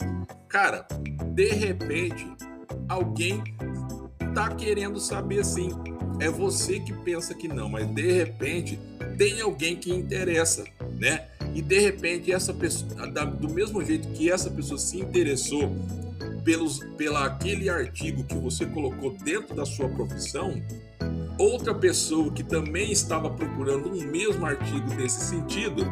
Cara, 0.48 0.88
de 1.34 1.50
repente, 1.50 2.26
alguém 2.88 3.44
tá 4.34 4.50
querendo 4.50 5.00
saber 5.00 5.44
sim. 5.44 5.72
É 6.22 6.30
você 6.30 6.80
que 6.80 6.94
pensa 6.94 7.34
que 7.34 7.48
não, 7.48 7.68
mas 7.68 7.88
de 7.88 8.12
repente 8.12 8.80
tem 9.18 9.42
alguém 9.42 9.76
que 9.76 9.92
interessa, 9.92 10.64
né? 11.00 11.26
E 11.56 11.64
de 11.64 11.80
repente 11.80 12.32
essa 12.32 12.54
pessoa, 12.54 13.08
do 13.08 13.50
mesmo 13.50 13.84
jeito 13.84 14.08
que 14.10 14.32
essa 14.32 14.48
pessoa 14.48 14.78
se 14.78 15.00
interessou 15.00 15.76
pelos, 16.44 16.78
pela 16.96 17.26
aquele 17.26 17.70
artigo 17.70 18.24
que 18.24 18.36
você 18.36 18.68
colocou 18.68 19.18
dentro 19.18 19.56
da 19.56 19.66
sua 19.66 19.90
profissão, 19.90 20.62
outra 21.40 21.74
pessoa 21.74 22.32
que 22.32 22.44
também 22.44 22.92
estava 22.92 23.28
procurando 23.28 23.90
um 23.90 24.04
mesmo 24.04 24.46
artigo 24.46 24.96
desse 24.96 25.26
sentido 25.26 25.86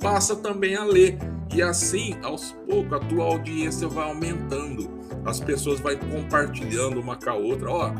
passa 0.00 0.36
também 0.36 0.76
a 0.76 0.84
ler. 0.84 1.18
E 1.54 1.62
assim, 1.62 2.16
aos 2.22 2.52
poucos, 2.68 2.92
a 2.92 3.00
tua 3.00 3.24
audiência 3.24 3.86
vai 3.88 4.08
aumentando. 4.08 4.90
As 5.24 5.38
pessoas 5.38 5.80
vão 5.80 5.96
compartilhando 5.96 7.00
uma 7.00 7.16
com 7.16 7.30
a 7.30 7.34
outra. 7.34 7.70
Ó, 7.70 7.92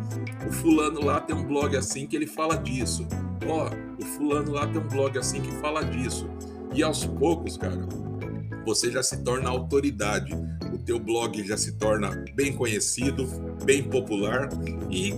o 0.47 0.53
fulano 0.53 1.05
lá 1.05 1.21
tem 1.21 1.37
um 1.37 1.45
blog 1.45 1.77
assim 1.77 2.07
que 2.07 2.17
ele 2.17 2.27
fala 2.27 2.57
disso. 2.57 3.07
Ó, 3.47 3.71
o 4.01 4.05
fulano 4.05 4.53
lá 4.53 4.67
tem 4.67 4.81
um 4.81 4.89
blog 4.89 5.19
assim 5.19 5.41
que 5.41 5.53
fala 5.57 5.85
disso. 5.85 6.29
E 6.75 6.83
aos 6.83 7.05
poucos, 7.05 7.57
cara, 7.57 7.87
você 8.65 8.91
já 8.91 9.03
se 9.03 9.23
torna 9.23 9.51
autoridade 9.51 10.35
teu 10.85 10.99
blog 10.99 11.43
já 11.47 11.57
se 11.57 11.73
torna 11.73 12.25
bem 12.35 12.53
conhecido, 12.53 13.27
bem 13.65 13.83
popular 13.83 14.49
e 14.91 15.15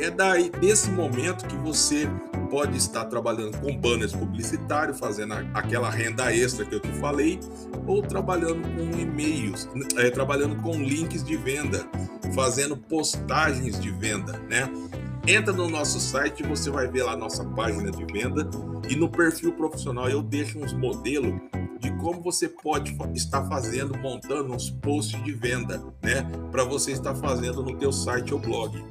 é 0.00 0.10
daí 0.10 0.50
desse 0.50 0.90
momento 0.90 1.46
que 1.46 1.56
você 1.56 2.08
pode 2.54 2.76
estar 2.76 3.06
trabalhando 3.06 3.58
com 3.58 3.76
banners 3.76 4.12
publicitários, 4.12 4.96
fazendo 4.96 5.34
aquela 5.52 5.90
renda 5.90 6.32
extra 6.32 6.64
que 6.64 6.72
eu 6.72 6.78
te 6.78 6.92
falei, 7.00 7.40
ou 7.84 8.00
trabalhando 8.00 8.62
com 8.76 8.96
e-mails, 8.96 9.68
é, 9.96 10.08
trabalhando 10.08 10.54
com 10.62 10.80
links 10.80 11.24
de 11.24 11.36
venda, 11.36 11.84
fazendo 12.32 12.76
postagens 12.76 13.80
de 13.80 13.90
venda, 13.90 14.38
né? 14.48 14.70
Entra 15.26 15.52
no 15.52 15.68
nosso 15.68 15.98
site, 15.98 16.44
você 16.44 16.70
vai 16.70 16.86
ver 16.86 17.02
lá 17.02 17.14
a 17.14 17.16
nossa 17.16 17.44
página 17.44 17.90
de 17.90 18.04
venda 18.04 18.48
e 18.88 18.94
no 18.94 19.08
perfil 19.08 19.52
profissional 19.54 20.08
eu 20.08 20.22
deixo 20.22 20.60
uns 20.60 20.72
modelos 20.72 21.34
de 21.84 21.90
como 21.98 22.22
você 22.22 22.48
pode 22.48 22.96
estar 23.14 23.46
fazendo, 23.46 23.96
montando 23.98 24.54
uns 24.54 24.70
posts 24.70 25.22
de 25.22 25.32
venda, 25.32 25.84
né? 26.02 26.26
Para 26.50 26.64
você 26.64 26.92
estar 26.92 27.14
fazendo 27.14 27.62
no 27.62 27.76
teu 27.76 27.92
site 27.92 28.32
ou 28.32 28.40
blog. 28.40 28.82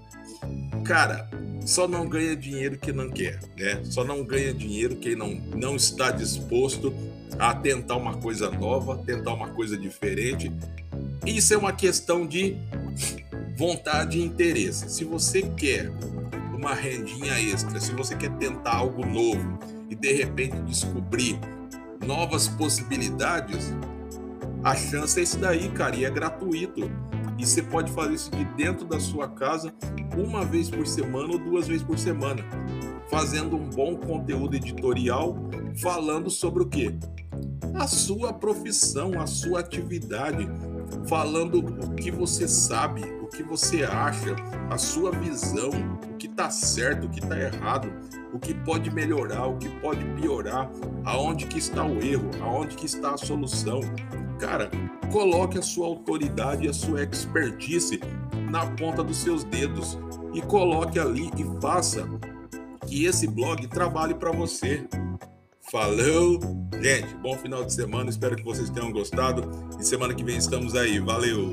Cara, 0.86 1.27
só 1.65 1.88
não 1.88 2.08
ganha 2.08 2.36
dinheiro 2.36 2.77
quem 2.77 2.93
não 2.93 3.10
quer, 3.10 3.39
né? 3.58 3.84
Só 3.84 4.03
não 4.03 4.23
ganha 4.23 4.53
dinheiro 4.53 4.95
quem 4.97 5.15
não, 5.15 5.34
não 5.56 5.75
está 5.75 6.12
disposto 6.12 6.93
a 7.39 7.56
tentar 7.56 7.95
uma 7.95 8.17
coisa 8.17 8.51
nova, 8.51 9.01
tentar 9.03 9.34
uma 9.34 9.49
coisa 9.49 9.75
diferente. 9.75 10.51
Isso 11.25 11.51
é 11.51 11.58
uma 11.58 11.73
questão 11.73 12.27
de 12.27 12.56
vontade 13.58 14.19
e 14.19 14.23
interesse. 14.23 14.88
Se 14.88 15.03
você 15.03 15.41
quer 15.41 15.91
uma 16.53 16.75
rendinha 16.75 17.41
extra, 17.41 17.79
se 17.79 17.91
você 17.93 18.15
quer 18.15 18.29
tentar 18.38 18.75
algo 18.75 19.03
novo 19.03 19.58
e 19.89 19.95
de 19.95 20.13
repente 20.13 20.58
descobrir 20.62 21.39
novas 22.05 22.47
possibilidades, 22.47 23.73
a 24.63 24.75
chance 24.75 25.19
é 25.19 25.23
isso 25.23 25.37
daí, 25.37 25.69
cara, 25.69 25.95
e 25.95 26.05
é 26.05 26.09
gratuito. 26.09 26.89
E 27.37 27.45
você 27.45 27.61
pode 27.61 27.91
fazer 27.91 28.13
isso 28.13 28.31
de 28.31 28.45
dentro 28.55 28.85
da 28.85 28.99
sua 28.99 29.27
casa, 29.27 29.73
uma 30.15 30.45
vez 30.45 30.69
por 30.69 30.85
semana 30.87 31.33
ou 31.33 31.39
duas 31.39 31.67
vezes 31.67 31.83
por 31.83 31.97
semana, 31.97 32.43
fazendo 33.09 33.55
um 33.55 33.69
bom 33.69 33.95
conteúdo 33.95 34.55
editorial, 34.55 35.35
falando 35.81 36.29
sobre 36.29 36.63
o 36.63 36.67
quê? 36.67 36.95
A 37.75 37.87
sua 37.87 38.31
profissão, 38.31 39.19
a 39.19 39.25
sua 39.25 39.59
atividade, 39.59 40.47
falando 41.08 41.60
o 41.60 41.95
que 41.95 42.12
você 42.12 42.47
sabe, 42.47 43.01
o 43.21 43.27
que 43.27 43.43
você 43.43 43.84
acha, 43.84 44.36
a 44.69 44.77
sua 44.77 45.12
visão, 45.12 45.69
o 46.12 46.15
que 46.17 46.27
está 46.27 46.49
certo, 46.49 47.08
o 47.08 47.10
que 47.10 47.19
está 47.19 47.39
errado, 47.39 47.91
o 48.34 48.39
que 48.39 48.53
pode 48.53 48.89
melhorar, 48.91 49.47
o 49.47 49.58
que 49.58 49.69
pode 49.79 50.03
piorar, 50.19 50.69
aonde 51.06 51.45
que 51.45 51.60
está 51.60 51.86
o 51.86 52.03
erro, 52.03 52.29
aonde 52.41 52.75
que 52.75 52.86
está 52.86 53.13
a 53.13 53.17
solução. 53.17 53.79
Cara, 54.39 54.69
coloque 55.12 55.58
a 55.58 55.62
sua 55.62 55.88
autoridade 55.88 56.65
e 56.65 56.69
a 56.69 56.73
sua 56.73 57.03
expertise 57.03 57.99
na 58.49 58.65
ponta 58.65 59.03
dos 59.03 59.17
seus 59.17 59.43
dedos 59.43 59.97
e 60.34 60.41
coloque 60.41 60.99
ali 60.99 61.29
e 61.38 61.62
faça 61.62 62.08
que 62.88 63.06
esse 63.06 63.27
blog 63.27 63.67
trabalhe 63.67 64.13
para 64.13 64.32
você. 64.32 64.88
Falou! 65.73 66.39
Gente, 66.79 67.15
bom 67.15 67.36
final 67.36 67.65
de 67.65 67.73
semana. 67.73 68.07
Espero 68.07 68.36
que 68.36 68.43
vocês 68.43 68.69
tenham 68.69 68.91
gostado. 68.91 69.49
E 69.79 69.83
semana 69.83 70.13
que 70.13 70.23
vem 70.23 70.38
estamos 70.38 70.75
aí. 70.75 70.99
Valeu! 70.99 71.49